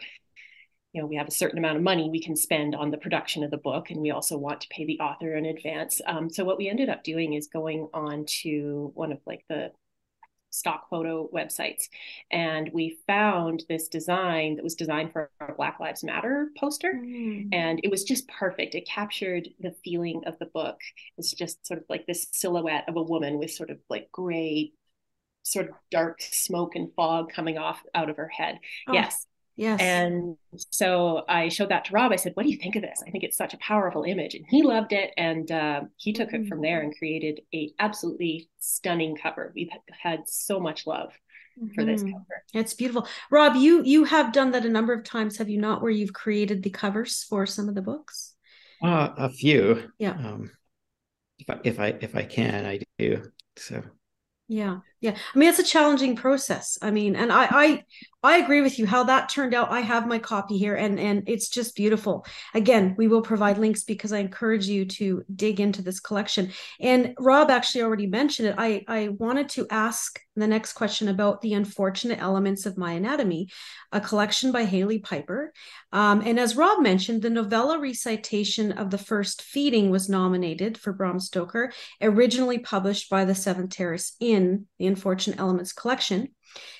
you 0.94 1.02
know 1.02 1.08
we 1.08 1.16
have 1.16 1.28
a 1.28 1.32
certain 1.32 1.58
amount 1.58 1.78
of 1.78 1.84
money 1.84 2.10
we 2.10 2.22
can 2.22 2.36
spend 2.36 2.74
on 2.74 2.92
the 2.92 2.98
production 2.98 3.44
of 3.44 3.52
the 3.52 3.58
book 3.58 3.92
and 3.92 4.02
we 4.02 4.12
also 4.12 4.38
want 4.38 4.62
to 4.62 4.68
pay 4.70 4.86
the 4.86 5.00
author 5.00 5.36
in 5.36 5.46
advance 5.46 6.00
um, 6.08 6.30
so 6.30 6.46
what 6.46 6.58
we 6.58 6.70
ended 6.70 6.90
up 6.90 7.04
doing 7.04 7.34
is 7.34 7.48
going 7.48 7.88
on 7.94 8.26
to 8.26 8.90
one 8.96 9.12
of 9.12 9.20
like 9.28 9.44
the 9.50 9.70
stock 10.58 10.90
photo 10.90 11.30
websites. 11.34 11.90
And 12.32 12.70
we 12.74 12.98
found 13.08 13.64
this 13.70 13.88
design 13.88 14.56
that 14.56 14.64
was 14.64 14.76
designed 14.76 15.14
for 15.14 15.30
a 15.40 15.54
Black 15.54 15.80
Lives 15.80 16.04
Matter 16.04 16.50
poster. 16.58 16.94
Mm. 16.94 17.50
And 17.54 17.80
it 17.84 17.92
was 17.92 18.04
just 18.04 18.28
perfect. 18.28 18.76
It 18.76 18.88
captured 18.88 19.50
the 19.60 19.76
feeling 19.84 20.24
of 20.26 20.38
the 20.40 20.46
book. 20.48 20.80
It's 21.18 21.32
just 21.32 21.66
sort 21.66 21.80
of 21.80 21.86
like 21.90 22.06
this 22.06 22.28
silhouette 22.34 22.86
of 22.88 22.96
a 22.96 23.02
woman 23.02 23.38
with 23.38 23.52
sort 23.52 23.70
of 23.70 23.78
like 23.90 24.12
gray, 24.12 24.74
sort 25.44 25.70
of 25.70 25.76
dark 25.92 26.22
smoke 26.22 26.76
and 26.76 26.94
fog 26.96 27.32
coming 27.32 27.58
off 27.58 27.82
out 27.94 28.10
of 28.10 28.18
her 28.18 28.30
head. 28.30 28.60
Oh. 28.88 28.94
Yes. 28.94 29.26
Yes. 29.58 29.82
And 29.82 30.38
so 30.70 31.24
I 31.28 31.50
showed 31.50 31.70
that 31.70 31.86
to 31.86 31.94
Rob. 31.94 32.12
I 32.12 32.16
said, 32.16 32.34
What 32.36 32.44
do 32.44 32.52
you 32.52 32.58
think 32.58 32.76
of 32.76 32.84
this? 32.84 33.04
I 33.06 33.10
think 33.10 33.24
it's 33.24 33.36
such 33.36 33.56
a 33.56 33.58
powerful 33.58 34.04
image. 34.04 34.36
And 34.36 34.46
he 34.48 34.62
loved 34.62 34.94
it. 34.94 35.12
And 35.18 35.52
uh, 35.52 35.82
he 35.98 36.14
took 36.14 36.32
it 36.32 36.48
from 36.48 36.62
there 36.62 36.82
and 36.82 36.96
created 36.96 37.42
a 37.54 37.72
absolutely 37.80 38.50
stunning 38.60 39.18
cover. 39.18 39.52
We've 39.56 39.70
had 39.92 40.22
so 40.28 40.60
much 40.60 40.86
love 40.86 41.12
for 41.74 41.84
this 41.84 42.04
mm-hmm. 42.04 42.14
cover. 42.14 42.44
It's 42.54 42.76
beautiful. 42.76 43.08
Rob, 43.32 43.56
you 43.56 43.84
you 43.84 44.04
have 44.04 44.32
done 44.32 44.52
that 44.52 44.66
a 44.66 44.70
number 44.70 44.94
of 44.94 45.04
times, 45.04 45.38
have 45.38 45.50
you 45.50 45.60
not, 45.60 45.82
where 45.82 45.92
you've 45.92 46.14
created 46.14 46.62
the 46.62 46.70
covers 46.70 47.24
for 47.24 47.48
some 47.48 47.68
of 47.68 47.74
the 47.74 47.82
books? 47.82 48.36
Uh, 48.84 49.10
a 49.18 49.30
few. 49.30 49.90
Yeah. 49.98 50.12
Um, 50.12 50.52
if 51.40 51.50
I 51.50 51.60
if 51.64 51.80
I 51.80 51.88
if 52.00 52.16
I 52.16 52.24
can, 52.24 52.68
I 52.68 52.80
do. 53.00 53.24
So 53.58 53.82
yeah 54.48 54.78
yeah 55.02 55.16
i 55.36 55.38
mean 55.38 55.50
it's 55.50 55.60
a 55.60 55.64
challenging 55.64 56.16
process 56.16 56.78
i 56.82 56.90
mean 56.90 57.16
and 57.16 57.32
i 57.32 57.48
i 57.52 57.84
i 58.24 58.38
agree 58.38 58.62
with 58.62 58.80
you 58.80 58.86
how 58.86 59.04
that 59.04 59.30
turned 59.30 59.54
out. 59.54 59.72
I 59.72 59.82
have 59.82 60.08
my 60.08 60.20
copy 60.20 60.58
here 60.58 60.76
and 60.76 61.00
and 61.00 61.24
it's 61.28 61.50
just 61.50 61.76
beautiful. 61.76 62.26
Again 62.54 62.96
we 62.98 63.08
will 63.08 63.22
provide 63.22 63.58
links 63.58 63.84
because 63.84 64.12
i 64.12 64.20
encourage 64.20 64.68
you 64.68 64.86
to 64.86 65.24
dig 65.34 65.60
into 65.60 65.82
this 65.82 66.00
collection. 66.00 66.52
And 66.80 67.14
rob 67.20 67.50
actually 67.50 67.84
already 67.84 68.08
mentioned 68.08 68.50
it. 68.50 68.56
I 68.58 68.84
i 68.88 69.10
wanted 69.10 69.50
to 69.50 69.68
ask 69.70 70.20
the 70.36 70.48
next 70.48 70.74
question 70.74 71.08
about 71.08 71.42
the 71.42 71.54
unfortunate 71.54 72.20
elements 72.20 72.66
of 72.66 72.78
my 72.78 72.94
anatomy 72.94 73.50
a 73.92 74.02
collection 74.02 74.52
by 74.52 74.66
Hailey 74.66 75.00
piper. 75.00 75.54
Um, 75.92 76.22
and 76.26 76.40
as 76.40 76.56
rob 76.56 76.82
mentioned 76.82 77.22
the 77.22 77.30
novella 77.30 77.80
recitation 77.80 78.72
of 78.72 78.90
the 78.90 78.98
first 78.98 79.42
feeding 79.42 79.90
was 79.90 80.10
nominated 80.10 80.78
for 80.78 80.92
bram 80.92 81.20
stoker 81.20 81.72
originally 82.02 82.60
published 82.60 83.10
by 83.10 83.26
the 83.26 83.36
seventh 83.36 83.72
terrace 83.72 84.16
in 84.20 84.66
the 84.80 84.88
Unfortunate 84.88 85.40
Elements 85.40 85.74
collection. 85.74 86.30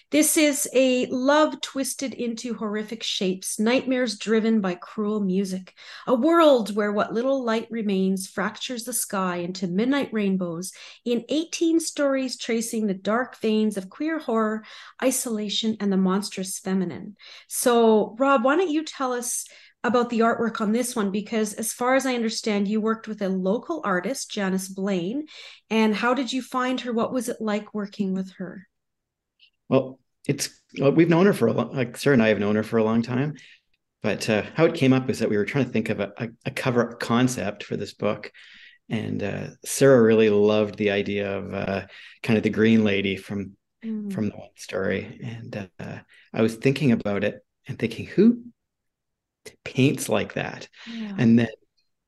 This 0.10 0.38
is 0.38 0.70
a 0.74 1.06
love 1.08 1.60
twisted 1.60 2.14
into 2.14 2.54
horrific 2.54 3.04
shapes, 3.04 3.60
nightmares 3.60 4.18
driven 4.18 4.62
by 4.62 4.76
cruel 4.76 5.20
music, 5.20 5.74
a 6.08 6.16
world 6.16 6.74
where 6.74 6.94
what 6.94 7.14
little 7.14 7.44
light 7.44 7.68
remains 7.70 8.26
fractures 8.26 8.86
the 8.86 8.94
sky 8.94 9.38
into 9.38 9.68
midnight 9.68 10.08
rainbows 10.14 10.72
in 11.04 11.26
18 11.28 11.82
stories 11.82 12.38
tracing 12.38 12.88
the 12.88 12.94
dark 12.94 13.38
veins 13.42 13.76
of 13.76 13.90
queer 13.90 14.18
horror, 14.18 14.64
isolation, 15.04 15.76
and 15.82 15.92
the 15.92 15.98
monstrous 15.98 16.58
feminine. 16.58 17.18
So, 17.50 18.16
Rob, 18.18 18.46
why 18.46 18.56
don't 18.56 18.72
you 18.72 18.86
tell 18.86 19.12
us? 19.12 19.46
about 19.84 20.10
the 20.10 20.20
artwork 20.20 20.60
on 20.60 20.72
this 20.72 20.96
one 20.96 21.12
because 21.12 21.54
as 21.54 21.72
far 21.72 21.96
as 21.96 22.06
i 22.06 22.16
understand 22.16 22.68
you 22.68 22.82
worked 22.82 23.08
with 23.08 23.22
a 23.22 23.30
local 23.30 23.80
artist 23.86 24.30
janice 24.30 24.68
blaine 24.68 25.26
and 25.70 25.96
how 25.96 26.16
did 26.16 26.34
you 26.34 26.42
find 26.42 26.82
her 26.82 26.92
what 26.92 27.14
was 27.14 27.30
it 27.30 27.40
like 27.40 27.74
working 27.76 28.14
with 28.14 28.32
her 28.34 28.67
well 29.70 30.00
it's 30.28 30.50
well, 30.80 30.92
we've 30.92 31.10
known 31.10 31.26
her 31.26 31.34
for 31.34 31.48
a 31.48 31.54
long 31.54 31.76
like 31.76 31.98
sarah 31.98 32.14
and 32.14 32.24
i 32.24 32.28
have 32.30 32.40
known 32.40 32.56
her 32.56 32.64
for 32.64 32.78
a 32.78 32.84
long 32.84 33.02
time 33.02 33.36
but 34.04 34.30
uh, 34.30 34.44
how 34.54 34.66
it 34.66 34.76
came 34.76 34.94
up 34.94 35.10
is 35.10 35.20
that 35.20 35.30
we 35.30 35.38
were 35.38 35.46
trying 35.46 35.66
to 35.66 35.72
think 35.72 35.90
of 35.90 36.00
a, 36.00 36.14
a, 36.18 36.30
a 36.46 36.52
cover 36.52 36.96
concept 36.96 37.64
for 37.64 37.76
this 37.76 37.94
book 37.94 38.32
and 38.90 39.22
uh, 39.24 39.48
Sarah 39.66 40.02
really 40.02 40.30
loved 40.30 40.78
the 40.78 40.92
idea 40.92 41.38
of 41.38 41.54
uh, 41.54 41.86
kind 42.24 42.38
of 42.38 42.44
the 42.44 42.50
green 42.50 42.84
lady 42.84 43.18
from 43.18 43.58
mm. 43.84 44.12
from 44.12 44.30
the 44.30 44.36
one 44.36 44.50
story, 44.56 45.20
and 45.24 45.70
uh, 45.80 46.00
I 46.34 46.42
was 46.42 46.56
thinking 46.56 46.92
about 46.92 47.24
it 47.24 47.44
and 47.68 47.78
thinking 47.78 48.06
who 48.06 48.44
paints 49.66 50.10
like 50.10 50.34
that, 50.34 50.68
yeah. 50.90 51.16
and 51.18 51.40
then 51.40 51.50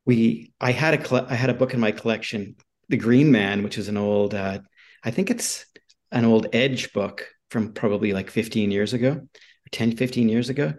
we 0.06 0.54
I 0.62 0.72
had 0.72 0.94
a 0.94 1.26
I 1.30 1.36
had 1.36 1.50
a 1.50 1.56
book 1.56 1.74
in 1.74 1.80
my 1.80 1.92
collection, 1.92 2.56
The 2.88 2.98
Green 2.98 3.32
Man, 3.32 3.64
which 3.64 3.78
is 3.78 3.90
an 3.90 3.98
old 3.98 4.34
uh, 4.34 4.60
I 5.04 5.12
think 5.12 5.30
it's 5.30 5.66
an 6.12 6.26
old 6.26 6.48
Edge 6.54 6.94
book 6.94 7.28
from 7.50 7.74
probably 7.74 8.14
like 8.14 8.30
15 8.30 8.72
years 8.72 8.94
ago, 8.94 9.12
or 9.12 9.70
10, 9.72 9.96
15 9.98 10.30
years 10.30 10.50
ago, 10.50 10.74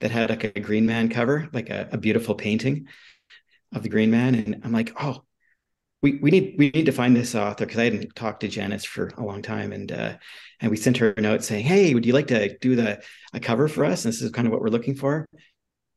that 0.00 0.10
had 0.10 0.30
like 0.30 0.44
a 0.44 0.60
Green 0.60 0.86
Man 0.86 1.08
cover, 1.08 1.48
like 1.52 1.70
a, 1.70 1.88
a 1.92 1.98
beautiful 1.98 2.34
painting 2.34 2.88
of 3.74 3.82
the 3.82 3.88
Green 3.88 4.10
Man, 4.10 4.34
and 4.34 4.60
I'm 4.64 4.72
like, 4.72 4.92
oh, 5.00 5.22
we, 6.02 6.18
we 6.18 6.30
need 6.30 6.56
we 6.58 6.70
need 6.70 6.86
to 6.86 6.92
find 6.92 7.16
this 7.16 7.34
author 7.34 7.64
because 7.64 7.78
I 7.78 7.84
hadn't 7.84 8.14
talked 8.16 8.40
to 8.40 8.48
Janice 8.48 8.84
for 8.84 9.12
a 9.16 9.22
long 9.22 9.40
time, 9.40 9.72
and 9.72 9.90
uh, 9.90 10.14
and 10.60 10.70
we 10.70 10.76
sent 10.76 10.96
her 10.98 11.12
a 11.16 11.20
note 11.20 11.44
saying, 11.44 11.64
"Hey, 11.64 11.94
would 11.94 12.04
you 12.04 12.12
like 12.12 12.26
to 12.28 12.58
do 12.58 12.74
the 12.74 13.02
a 13.32 13.40
cover 13.40 13.68
for 13.68 13.84
us? 13.84 14.04
And 14.04 14.12
this 14.12 14.20
is 14.20 14.32
kind 14.32 14.46
of 14.46 14.52
what 14.52 14.60
we're 14.60 14.68
looking 14.68 14.96
for." 14.96 15.28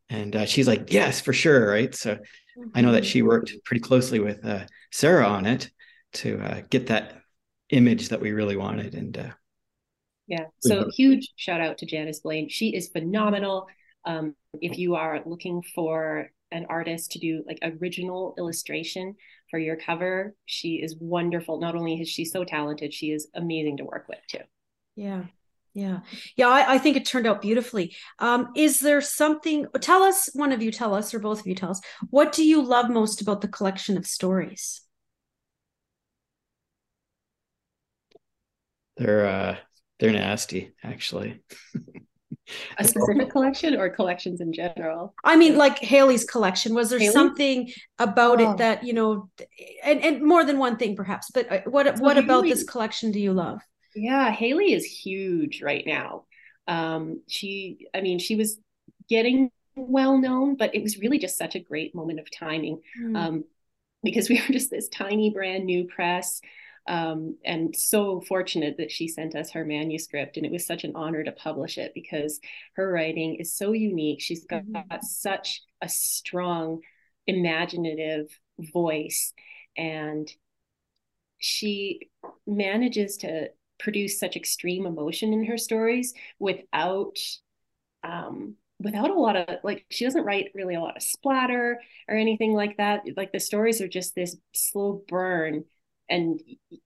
And 0.09 0.35
uh, 0.35 0.45
she's 0.45 0.67
like, 0.67 0.93
"Yes, 0.93 1.21
for 1.21 1.33
sure." 1.33 1.67
Right. 1.67 1.93
So 1.95 2.15
mm-hmm. 2.15 2.69
I 2.75 2.81
know 2.81 2.91
that 2.91 3.05
she 3.05 3.23
worked 3.23 3.51
pretty 3.65 3.81
closely 3.81 4.19
with 4.19 4.45
uh, 4.45 4.65
Sarah 4.91 5.27
on 5.27 5.47
it 5.47 5.71
to 6.13 6.39
uh, 6.39 6.61
get 6.69 6.87
that 6.87 7.21
image 7.71 8.09
that 8.09 8.21
we 8.21 8.31
really 8.31 8.55
wanted. 8.55 8.93
And 8.93 9.17
uh, 9.17 9.29
yeah, 10.27 10.45
so 10.59 10.89
huge 10.95 11.33
shout 11.35 11.61
out 11.61 11.77
to 11.79 11.85
Janice 11.85 12.19
Blaine. 12.19 12.49
She 12.49 12.75
is 12.75 12.89
phenomenal. 12.89 13.67
Um, 14.05 14.35
if 14.61 14.77
you 14.77 14.95
are 14.95 15.21
looking 15.25 15.63
for 15.73 16.29
an 16.51 16.65
artist 16.69 17.11
to 17.11 17.19
do 17.19 17.43
like 17.45 17.59
original 17.81 18.33
illustration 18.37 19.15
for 19.49 19.59
your 19.59 19.75
cover. 19.75 20.33
She 20.45 20.75
is 20.75 20.95
wonderful. 20.99 21.59
Not 21.59 21.75
only 21.75 22.01
is 22.01 22.09
she 22.09 22.25
so 22.25 22.43
talented, 22.43 22.93
she 22.93 23.11
is 23.11 23.27
amazing 23.35 23.77
to 23.77 23.83
work 23.83 24.07
with 24.07 24.19
too. 24.27 24.39
Yeah. 24.95 25.25
Yeah. 25.73 25.99
Yeah. 26.37 26.47
I, 26.47 26.75
I 26.75 26.77
think 26.77 26.95
it 26.95 27.05
turned 27.05 27.27
out 27.27 27.41
beautifully. 27.41 27.95
Um, 28.19 28.49
is 28.55 28.79
there 28.79 29.01
something, 29.01 29.65
tell 29.81 30.03
us, 30.03 30.29
one 30.33 30.53
of 30.53 30.61
you 30.61 30.71
tell 30.71 30.93
us, 30.95 31.13
or 31.13 31.19
both 31.19 31.41
of 31.41 31.47
you 31.47 31.55
tell 31.55 31.71
us, 31.71 31.81
what 32.09 32.31
do 32.31 32.45
you 32.45 32.61
love 32.61 32.89
most 32.89 33.21
about 33.21 33.41
the 33.41 33.49
collection 33.49 33.97
of 33.97 34.05
stories? 34.05 34.81
They're, 38.95 39.25
uh, 39.25 39.57
they're 39.99 40.11
nasty, 40.11 40.73
actually. 40.83 41.41
a 42.77 42.83
specific 42.83 43.29
collection 43.29 43.75
or 43.75 43.89
collections 43.89 44.39
in 44.41 44.53
general 44.53 45.13
i 45.23 45.35
mean 45.35 45.57
like 45.57 45.79
hailey's 45.79 46.23
collection 46.25 46.75
was 46.75 46.89
there 46.89 46.99
Hailey? 46.99 47.13
something 47.13 47.71
about 47.97 48.39
oh. 48.39 48.51
it 48.51 48.57
that 48.57 48.83
you 48.83 48.93
know 48.93 49.29
and, 49.83 50.03
and 50.03 50.21
more 50.21 50.43
than 50.43 50.59
one 50.59 50.77
thing 50.77 50.95
perhaps 50.95 51.31
but 51.33 51.51
uh, 51.51 51.59
what 51.65 51.85
so 51.85 52.03
what 52.03 52.17
Hailey, 52.17 52.25
about 52.25 52.43
this 52.43 52.63
collection 52.63 53.11
do 53.11 53.19
you 53.19 53.33
love 53.33 53.61
yeah 53.95 54.31
hailey 54.31 54.73
is 54.73 54.85
huge 54.85 55.61
right 55.61 55.85
now 55.87 56.25
um 56.67 57.21
she 57.27 57.87
i 57.95 58.01
mean 58.01 58.19
she 58.19 58.35
was 58.35 58.59
getting 59.09 59.49
well 59.75 60.17
known 60.17 60.55
but 60.55 60.73
it 60.75 60.83
was 60.83 60.99
really 60.99 61.17
just 61.17 61.37
such 61.37 61.55
a 61.55 61.59
great 61.59 61.95
moment 61.95 62.19
of 62.19 62.29
timing 62.31 62.79
mm. 63.01 63.17
um 63.17 63.43
because 64.03 64.29
we 64.29 64.35
were 64.47 64.53
just 64.53 64.69
this 64.69 64.87
tiny 64.89 65.31
brand 65.31 65.65
new 65.65 65.85
press 65.85 66.41
um, 66.87 67.37
and 67.43 67.75
so 67.75 68.21
fortunate 68.21 68.77
that 68.77 68.91
she 68.91 69.07
sent 69.07 69.35
us 69.35 69.51
her 69.51 69.65
manuscript 69.65 70.37
and 70.37 70.45
it 70.45 70.51
was 70.51 70.65
such 70.65 70.83
an 70.83 70.91
honor 70.95 71.23
to 71.23 71.31
publish 71.31 71.77
it 71.77 71.93
because 71.95 72.39
her 72.75 72.91
writing 72.91 73.35
is 73.35 73.53
so 73.53 73.71
unique 73.71 74.21
she's 74.21 74.45
got, 74.45 74.63
mm-hmm. 74.63 74.97
such 75.01 75.61
a 75.81 75.89
strong 75.89 76.81
imaginative 77.27 78.27
voice 78.59 79.33
and 79.77 80.31
she 81.39 82.09
manages 82.47 83.17
to 83.17 83.49
produce 83.79 84.19
such 84.19 84.35
extreme 84.35 84.85
emotion 84.85 85.33
in 85.33 85.45
her 85.45 85.57
stories 85.57 86.13
without 86.39 87.17
um, 88.03 88.55
without 88.79 89.09
a 89.09 89.19
lot 89.19 89.35
of 89.35 89.57
like 89.63 89.85
she 89.89 90.05
doesn't 90.05 90.25
write 90.25 90.51
really 90.53 90.75
a 90.75 90.81
lot 90.81 90.97
of 90.97 91.03
splatter 91.03 91.79
or 92.07 92.15
anything 92.15 92.53
like 92.53 92.77
that 92.77 93.01
like 93.15 93.31
the 93.31 93.39
stories 93.39 93.81
are 93.81 93.87
just 93.87 94.15
this 94.15 94.37
slow 94.53 95.01
burn 95.07 95.63
and 96.09 96.39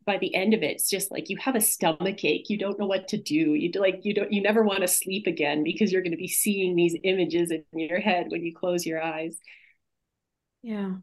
by 0.06 0.18
the 0.18 0.34
end 0.34 0.54
of 0.54 0.64
it 0.64 0.72
it's 0.72 0.90
just 0.90 1.12
like 1.12 1.30
you 1.30 1.38
have 1.38 1.56
a 1.56 1.62
stomach 1.62 2.24
ache. 2.24 2.50
You 2.50 2.58
don't 2.58 2.80
know 2.80 2.86
what 2.86 3.08
to 3.10 3.18
do. 3.18 3.54
You 3.54 3.72
like 3.80 4.02
you 4.04 4.14
don't 4.14 4.32
you 4.32 4.42
never 4.42 4.64
want 4.64 4.82
to 4.82 4.88
sleep 4.88 5.28
again 5.28 5.64
because 5.64 5.92
you're 5.92 6.02
going 6.02 6.12
to 6.12 6.18
be 6.18 6.28
seeing 6.28 6.76
these 6.76 6.96
images 7.04 7.52
in 7.52 7.64
your 7.74 8.00
head 8.00 8.28
when 8.30 8.44
you 8.44 8.56
close 8.56 8.86
your 8.86 9.02
eyes. 9.02 9.38
Yeah. 10.62 10.96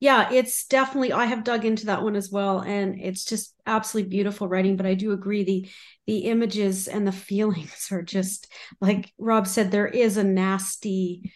Yeah 0.00 0.32
it's 0.32 0.66
definitely 0.66 1.12
i 1.12 1.26
have 1.26 1.44
dug 1.44 1.66
into 1.66 1.86
that 1.86 2.02
one 2.02 2.16
as 2.16 2.30
well 2.30 2.60
and 2.60 2.98
it's 2.98 3.22
just 3.22 3.54
absolutely 3.66 4.08
beautiful 4.08 4.48
writing 4.48 4.78
but 4.78 4.86
i 4.86 4.94
do 4.94 5.12
agree 5.12 5.44
the 5.44 5.68
the 6.06 6.20
images 6.20 6.88
and 6.88 7.06
the 7.06 7.12
feelings 7.12 7.88
are 7.92 8.00
just 8.00 8.50
like 8.80 9.12
rob 9.18 9.46
said 9.46 9.70
there 9.70 9.86
is 9.86 10.16
a 10.16 10.24
nasty 10.24 11.30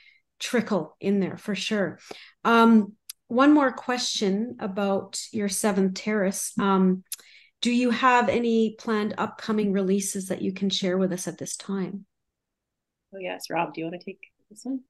trickle 0.45 0.97
in 1.01 1.21
there 1.21 1.37
for 1.37 1.55
sure. 1.55 1.99
Um 2.45 2.93
one 3.35 3.53
more 3.53 3.73
question 3.73 4.57
about 4.61 5.21
your 5.33 5.49
seventh 5.49 5.95
terrace. 5.95 6.53
Um, 6.59 7.05
do 7.61 7.71
you 7.71 7.91
have 7.91 8.29
any 8.29 8.77
planned 8.79 9.15
upcoming 9.19 9.73
releases 9.73 10.29
that 10.29 10.43
you 10.43 10.53
can 10.53 10.71
share 10.71 10.97
with 10.97 11.13
us 11.13 11.27
at 11.27 11.39
this 11.39 11.57
time? 11.57 12.07
Oh 13.15 13.19
yes, 13.19 13.51
Rob, 13.51 13.75
do 13.75 13.81
you 13.81 13.87
want 13.87 14.01
to 14.01 14.05
take 14.05 14.21
this 14.51 14.61
one? 14.65 14.81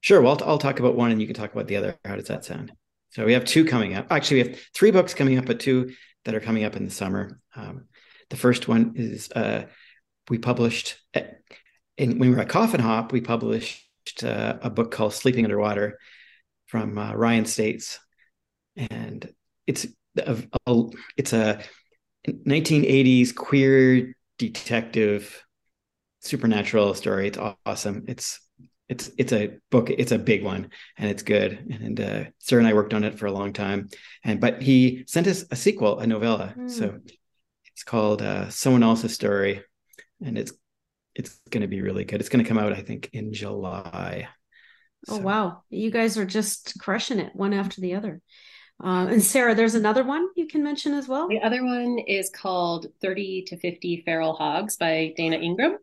Sure. 0.00 0.20
Well, 0.20 0.38
I'll, 0.40 0.50
I'll 0.50 0.58
talk 0.58 0.78
about 0.78 0.96
one, 0.96 1.10
and 1.10 1.20
you 1.20 1.26
can 1.26 1.36
talk 1.36 1.52
about 1.52 1.66
the 1.66 1.76
other. 1.76 1.98
How 2.04 2.16
does 2.16 2.28
that 2.28 2.44
sound? 2.44 2.72
So 3.10 3.24
we 3.24 3.32
have 3.32 3.44
two 3.44 3.64
coming 3.64 3.94
up. 3.94 4.06
Actually, 4.10 4.42
we 4.42 4.48
have 4.48 4.60
three 4.74 4.90
books 4.90 5.14
coming 5.14 5.38
up, 5.38 5.46
but 5.46 5.60
two 5.60 5.92
that 6.24 6.34
are 6.34 6.40
coming 6.40 6.64
up 6.64 6.76
in 6.76 6.84
the 6.84 6.90
summer. 6.90 7.40
Um, 7.56 7.86
the 8.30 8.36
first 8.36 8.68
one 8.68 8.92
is 8.96 9.30
uh, 9.32 9.66
we 10.28 10.38
published 10.38 10.98
at, 11.14 11.40
in, 11.96 12.18
when 12.18 12.30
we 12.30 12.34
were 12.36 12.42
at 12.42 12.48
Coffin 12.48 12.80
Hop. 12.80 13.12
We 13.12 13.20
published 13.20 13.84
uh, 14.22 14.58
a 14.62 14.70
book 14.70 14.90
called 14.90 15.14
Sleeping 15.14 15.44
Underwater, 15.44 15.98
from 16.68 16.96
uh, 16.96 17.14
Ryan 17.14 17.44
States, 17.44 17.98
and 18.76 19.28
it's 19.66 19.86
a, 20.16 20.46
a, 20.66 20.82
it's 21.16 21.32
a 21.32 21.60
1980s 22.28 23.34
queer 23.34 24.14
detective 24.38 25.44
supernatural 26.20 26.94
story. 26.94 27.28
It's 27.28 27.38
awesome. 27.66 28.04
It's 28.06 28.40
it's 28.88 29.10
it's 29.18 29.32
a 29.32 29.58
book. 29.70 29.90
It's 29.90 30.12
a 30.12 30.18
big 30.18 30.44
one, 30.44 30.70
and 30.96 31.10
it's 31.10 31.22
good. 31.22 31.52
And 31.70 32.00
uh, 32.00 32.24
Sarah 32.38 32.60
and 32.60 32.68
I 32.68 32.74
worked 32.74 32.94
on 32.94 33.04
it 33.04 33.18
for 33.18 33.26
a 33.26 33.32
long 33.32 33.52
time. 33.52 33.88
And 34.24 34.40
but 34.40 34.62
he 34.62 35.04
sent 35.06 35.26
us 35.26 35.44
a 35.50 35.56
sequel, 35.56 35.98
a 35.98 36.06
novella. 36.06 36.54
Mm. 36.56 36.70
So 36.70 36.98
it's 37.72 37.84
called 37.84 38.22
uh, 38.22 38.48
Someone 38.48 38.82
Else's 38.82 39.14
Story, 39.14 39.62
and 40.24 40.38
it's 40.38 40.52
it's 41.14 41.38
going 41.50 41.62
to 41.62 41.68
be 41.68 41.82
really 41.82 42.04
good. 42.04 42.20
It's 42.20 42.30
going 42.30 42.44
to 42.44 42.48
come 42.48 42.58
out, 42.58 42.72
I 42.72 42.80
think, 42.80 43.10
in 43.12 43.32
July. 43.32 44.28
Oh, 45.08 45.14
so. 45.14 45.20
Oh 45.20 45.22
wow, 45.22 45.62
you 45.70 45.90
guys 45.90 46.18
are 46.18 46.24
just 46.24 46.78
crushing 46.80 47.18
it 47.18 47.34
one 47.34 47.52
after 47.52 47.80
the 47.80 47.94
other. 47.94 48.20
Uh, 48.82 49.06
and 49.10 49.22
Sarah, 49.22 49.54
there's 49.54 49.74
another 49.74 50.04
one 50.04 50.28
you 50.36 50.46
can 50.46 50.62
mention 50.62 50.94
as 50.94 51.08
well. 51.08 51.28
The 51.28 51.42
other 51.42 51.64
one 51.64 51.98
is 51.98 52.30
called 52.30 52.86
30 53.00 53.44
to 53.48 53.56
50 53.58 54.02
Feral 54.04 54.34
Hogs 54.34 54.76
by 54.76 55.14
Dayna 55.18 55.42
Ingram, 55.42 55.78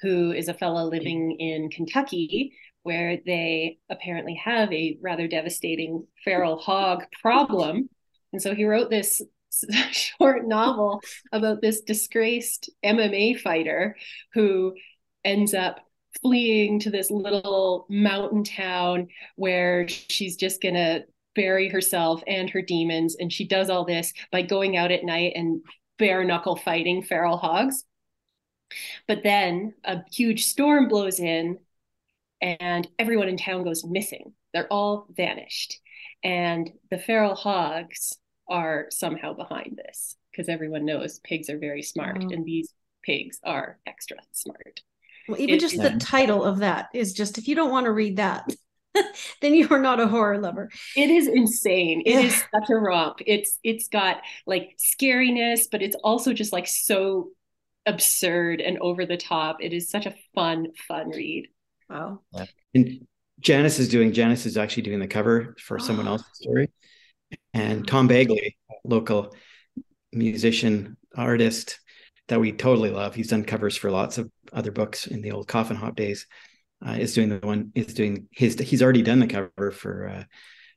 who 0.00 0.30
is 0.30 0.48
a 0.48 0.54
fellow 0.54 0.84
living 0.84 1.32
in 1.40 1.70
Kentucky, 1.70 2.52
where 2.82 3.18
they 3.26 3.78
apparently 3.90 4.34
have 4.34 4.72
a 4.72 4.96
rather 5.02 5.26
devastating 5.26 6.06
feral 6.24 6.56
hog 6.58 7.04
problem. 7.20 7.88
And 8.32 8.40
so 8.40 8.54
he 8.54 8.64
wrote 8.64 8.90
this 8.90 9.20
short 9.90 10.46
novel 10.46 11.00
about 11.32 11.60
this 11.60 11.80
disgraced 11.80 12.70
MMA 12.84 13.40
fighter 13.40 13.96
who 14.34 14.74
ends 15.24 15.52
up 15.52 15.80
fleeing 16.22 16.80
to 16.80 16.90
this 16.90 17.10
little 17.10 17.86
mountain 17.88 18.44
town 18.44 19.08
where 19.36 19.88
she's 19.88 20.36
just 20.36 20.60
going 20.60 20.74
to 20.74 21.04
bury 21.34 21.68
herself 21.68 22.22
and 22.26 22.50
her 22.50 22.62
demons. 22.62 23.16
And 23.18 23.32
she 23.32 23.46
does 23.46 23.70
all 23.70 23.84
this 23.84 24.12
by 24.32 24.42
going 24.42 24.76
out 24.76 24.90
at 24.90 25.04
night 25.04 25.32
and 25.36 25.62
bare 25.98 26.24
knuckle 26.24 26.56
fighting 26.56 27.02
feral 27.02 27.36
hogs. 27.36 27.84
But 29.06 29.22
then 29.22 29.74
a 29.84 30.02
huge 30.12 30.44
storm 30.44 30.88
blows 30.88 31.20
in 31.20 31.58
and 32.40 32.88
everyone 32.98 33.28
in 33.28 33.36
town 33.36 33.64
goes 33.64 33.84
missing. 33.84 34.32
They're 34.52 34.72
all 34.72 35.06
vanished. 35.10 35.78
And 36.22 36.70
the 36.90 36.98
feral 36.98 37.34
hogs 37.34 38.16
are 38.48 38.86
somehow 38.90 39.34
behind 39.34 39.80
this 39.82 40.16
because 40.30 40.48
everyone 40.48 40.84
knows 40.84 41.20
pigs 41.20 41.48
are 41.48 41.58
very 41.58 41.82
smart 41.82 42.22
and 42.22 42.44
these 42.44 42.72
pigs 43.02 43.38
are 43.44 43.78
extra 43.86 44.18
smart. 44.32 44.80
Well, 45.28 45.40
even 45.40 45.56
it, 45.56 45.60
just 45.60 45.76
the 45.76 45.96
title 46.00 46.44
of 46.44 46.58
that 46.58 46.88
is 46.94 47.12
just 47.12 47.38
if 47.38 47.48
you 47.48 47.54
don't 47.54 47.70
want 47.70 47.86
to 47.86 47.92
read 47.92 48.16
that, 48.16 48.48
then 49.42 49.54
you 49.54 49.68
are 49.70 49.80
not 49.80 50.00
a 50.00 50.08
horror 50.08 50.38
lover. 50.38 50.70
It 50.96 51.10
is 51.10 51.26
insane. 51.28 52.02
It 52.04 52.24
is 52.24 52.34
such 52.54 52.70
a 52.70 52.76
romp. 52.76 53.18
It's 53.26 53.58
it's 53.62 53.88
got 53.88 54.22
like 54.46 54.76
scariness, 54.78 55.66
but 55.70 55.82
it's 55.82 55.96
also 55.96 56.32
just 56.32 56.52
like 56.52 56.66
so 56.66 57.30
absurd 57.86 58.60
and 58.60 58.78
over 58.78 59.06
the 59.06 59.16
top. 59.16 59.58
It 59.60 59.72
is 59.72 59.90
such 59.90 60.06
a 60.06 60.14
fun, 60.34 60.68
fun 60.88 61.10
read. 61.10 61.48
Wow. 61.88 62.20
And 62.74 63.06
Janice 63.40 63.78
is 63.78 63.88
doing 63.88 64.12
Janice 64.12 64.46
is 64.46 64.56
actually 64.56 64.84
doing 64.84 65.00
the 65.00 65.08
cover 65.08 65.56
for 65.58 65.78
someone 65.80 66.08
else's 66.08 66.28
story. 66.34 66.70
and 67.54 67.86
Tom 67.86 68.08
Bagley, 68.08 68.56
local 68.84 69.34
musician 70.12 70.96
artist 71.16 71.80
that 72.30 72.40
we 72.40 72.52
totally 72.52 72.90
love. 72.90 73.14
He's 73.14 73.28
done 73.28 73.44
covers 73.44 73.76
for 73.76 73.90
lots 73.90 74.16
of 74.16 74.30
other 74.52 74.70
books 74.70 75.06
in 75.06 75.20
the 75.20 75.32
old 75.32 75.48
Coffin 75.48 75.76
Hop 75.76 75.96
days. 75.96 76.26
Uh, 76.84 76.92
is 76.92 77.12
doing 77.12 77.28
the 77.28 77.38
one 77.40 77.72
is 77.74 77.92
doing 77.92 78.26
his 78.30 78.58
he's 78.58 78.82
already 78.82 79.02
done 79.02 79.18
the 79.18 79.26
cover 79.26 79.70
for 79.70 80.08
uh, 80.08 80.24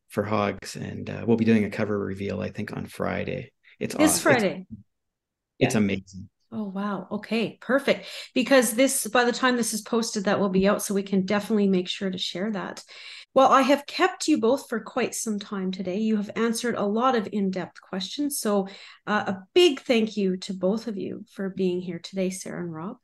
for 0.10 0.24
Hogs, 0.24 0.76
and 0.76 1.10
uh, 1.10 1.24
we'll 1.26 1.38
be 1.38 1.46
doing 1.46 1.64
a 1.64 1.70
cover 1.70 1.98
reveal 1.98 2.42
I 2.42 2.50
think 2.50 2.76
on 2.76 2.88
Friday. 2.88 3.54
It's 3.80 3.96
this 3.96 4.12
awesome. 4.12 4.22
Friday. 4.22 4.68
It's, 4.70 4.80
it's 5.60 5.76
amazing. 5.76 6.30
Oh 6.52 6.66
wow. 6.66 7.08
Okay, 7.10 7.58
perfect. 7.62 8.08
Because 8.34 8.74
this 8.74 9.08
by 9.08 9.24
the 9.24 9.32
time 9.32 9.56
this 9.56 9.74
is 9.74 9.82
posted 9.82 10.26
that 10.26 10.40
will 10.40 10.50
be 10.50 10.68
out 10.68 10.82
so 10.82 10.94
we 10.94 11.04
can 11.04 11.26
definitely 11.26 11.70
make 11.70 11.88
sure 11.88 12.10
to 12.10 12.18
share 12.18 12.52
that. 12.52 12.84
Well, 13.34 13.50
I 13.50 13.62
have 13.62 13.88
kept 13.88 14.28
you 14.28 14.40
both 14.40 14.70
for 14.70 14.80
quite 14.80 15.16
some 15.16 15.40
time 15.40 15.72
today. 15.72 15.98
You 15.98 16.18
have 16.18 16.30
answered 16.36 16.76
a 16.76 16.86
lot 16.86 17.16
of 17.16 17.28
in-depth 17.32 17.82
questions. 17.82 18.40
So, 18.40 18.68
uh, 19.08 19.24
a 19.28 19.44
big 19.56 19.80
thank 19.80 20.16
you 20.16 20.38
to 20.38 20.54
both 20.54 20.88
of 20.88 20.98
you 20.98 21.26
for 21.34 21.50
being 21.50 21.82
here 21.82 22.00
today, 22.00 22.30
Sarah 22.30 22.62
and 22.62 22.74
Rob. 22.74 22.98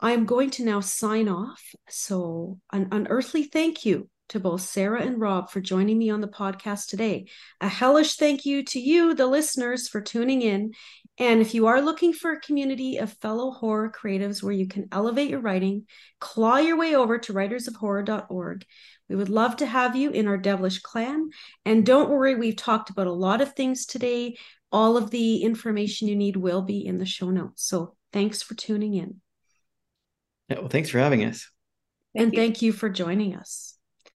I 0.00 0.12
am 0.12 0.26
going 0.26 0.50
to 0.50 0.64
now 0.64 0.80
sign 0.80 1.28
off. 1.28 1.62
So, 1.88 2.58
an 2.72 2.88
unearthly 2.92 3.44
thank 3.44 3.86
you 3.86 4.10
to 4.32 4.40
both 4.40 4.62
Sarah 4.62 5.02
and 5.02 5.20
Rob 5.20 5.50
for 5.50 5.60
joining 5.60 5.98
me 5.98 6.10
on 6.10 6.20
the 6.20 6.28
podcast 6.28 6.88
today. 6.88 7.26
A 7.60 7.68
hellish 7.68 8.16
thank 8.16 8.44
you 8.44 8.64
to 8.64 8.80
you, 8.80 9.14
the 9.14 9.26
listeners, 9.26 9.88
for 9.88 10.00
tuning 10.00 10.42
in. 10.42 10.72
And 11.18 11.40
if 11.40 11.54
you 11.54 11.66
are 11.66 11.82
looking 11.82 12.14
for 12.14 12.32
a 12.32 12.40
community 12.40 12.96
of 12.96 13.12
fellow 13.18 13.50
horror 13.50 13.92
creatives 13.94 14.42
where 14.42 14.52
you 14.52 14.66
can 14.66 14.88
elevate 14.90 15.28
your 15.28 15.40
writing, 15.40 15.86
claw 16.18 16.56
your 16.56 16.78
way 16.78 16.96
over 16.96 17.18
to 17.18 17.34
writersofhorror.org. 17.34 18.64
We 19.12 19.16
would 19.18 19.28
love 19.28 19.56
to 19.56 19.66
have 19.66 19.94
you 19.94 20.10
in 20.10 20.26
our 20.26 20.38
devilish 20.38 20.80
clan. 20.80 21.28
And 21.66 21.84
don't 21.84 22.08
worry, 22.08 22.34
we've 22.34 22.56
talked 22.56 22.88
about 22.88 23.06
a 23.06 23.12
lot 23.12 23.42
of 23.42 23.52
things 23.52 23.84
today. 23.84 24.36
All 24.72 24.96
of 24.96 25.10
the 25.10 25.42
information 25.42 26.08
you 26.08 26.16
need 26.16 26.34
will 26.34 26.62
be 26.62 26.86
in 26.86 26.96
the 26.96 27.04
show 27.04 27.28
notes. 27.28 27.62
So 27.62 27.94
thanks 28.10 28.40
for 28.40 28.54
tuning 28.54 28.94
in. 28.94 29.20
Yeah, 30.48 30.60
well, 30.60 30.70
thanks 30.70 30.88
for 30.88 30.98
having 30.98 31.26
us. 31.26 31.50
Thank 32.14 32.24
and 32.24 32.32
you. 32.32 32.38
thank 32.38 32.62
you 32.62 32.72
for 32.72 32.88
joining 32.88 33.36
us. 33.36 33.76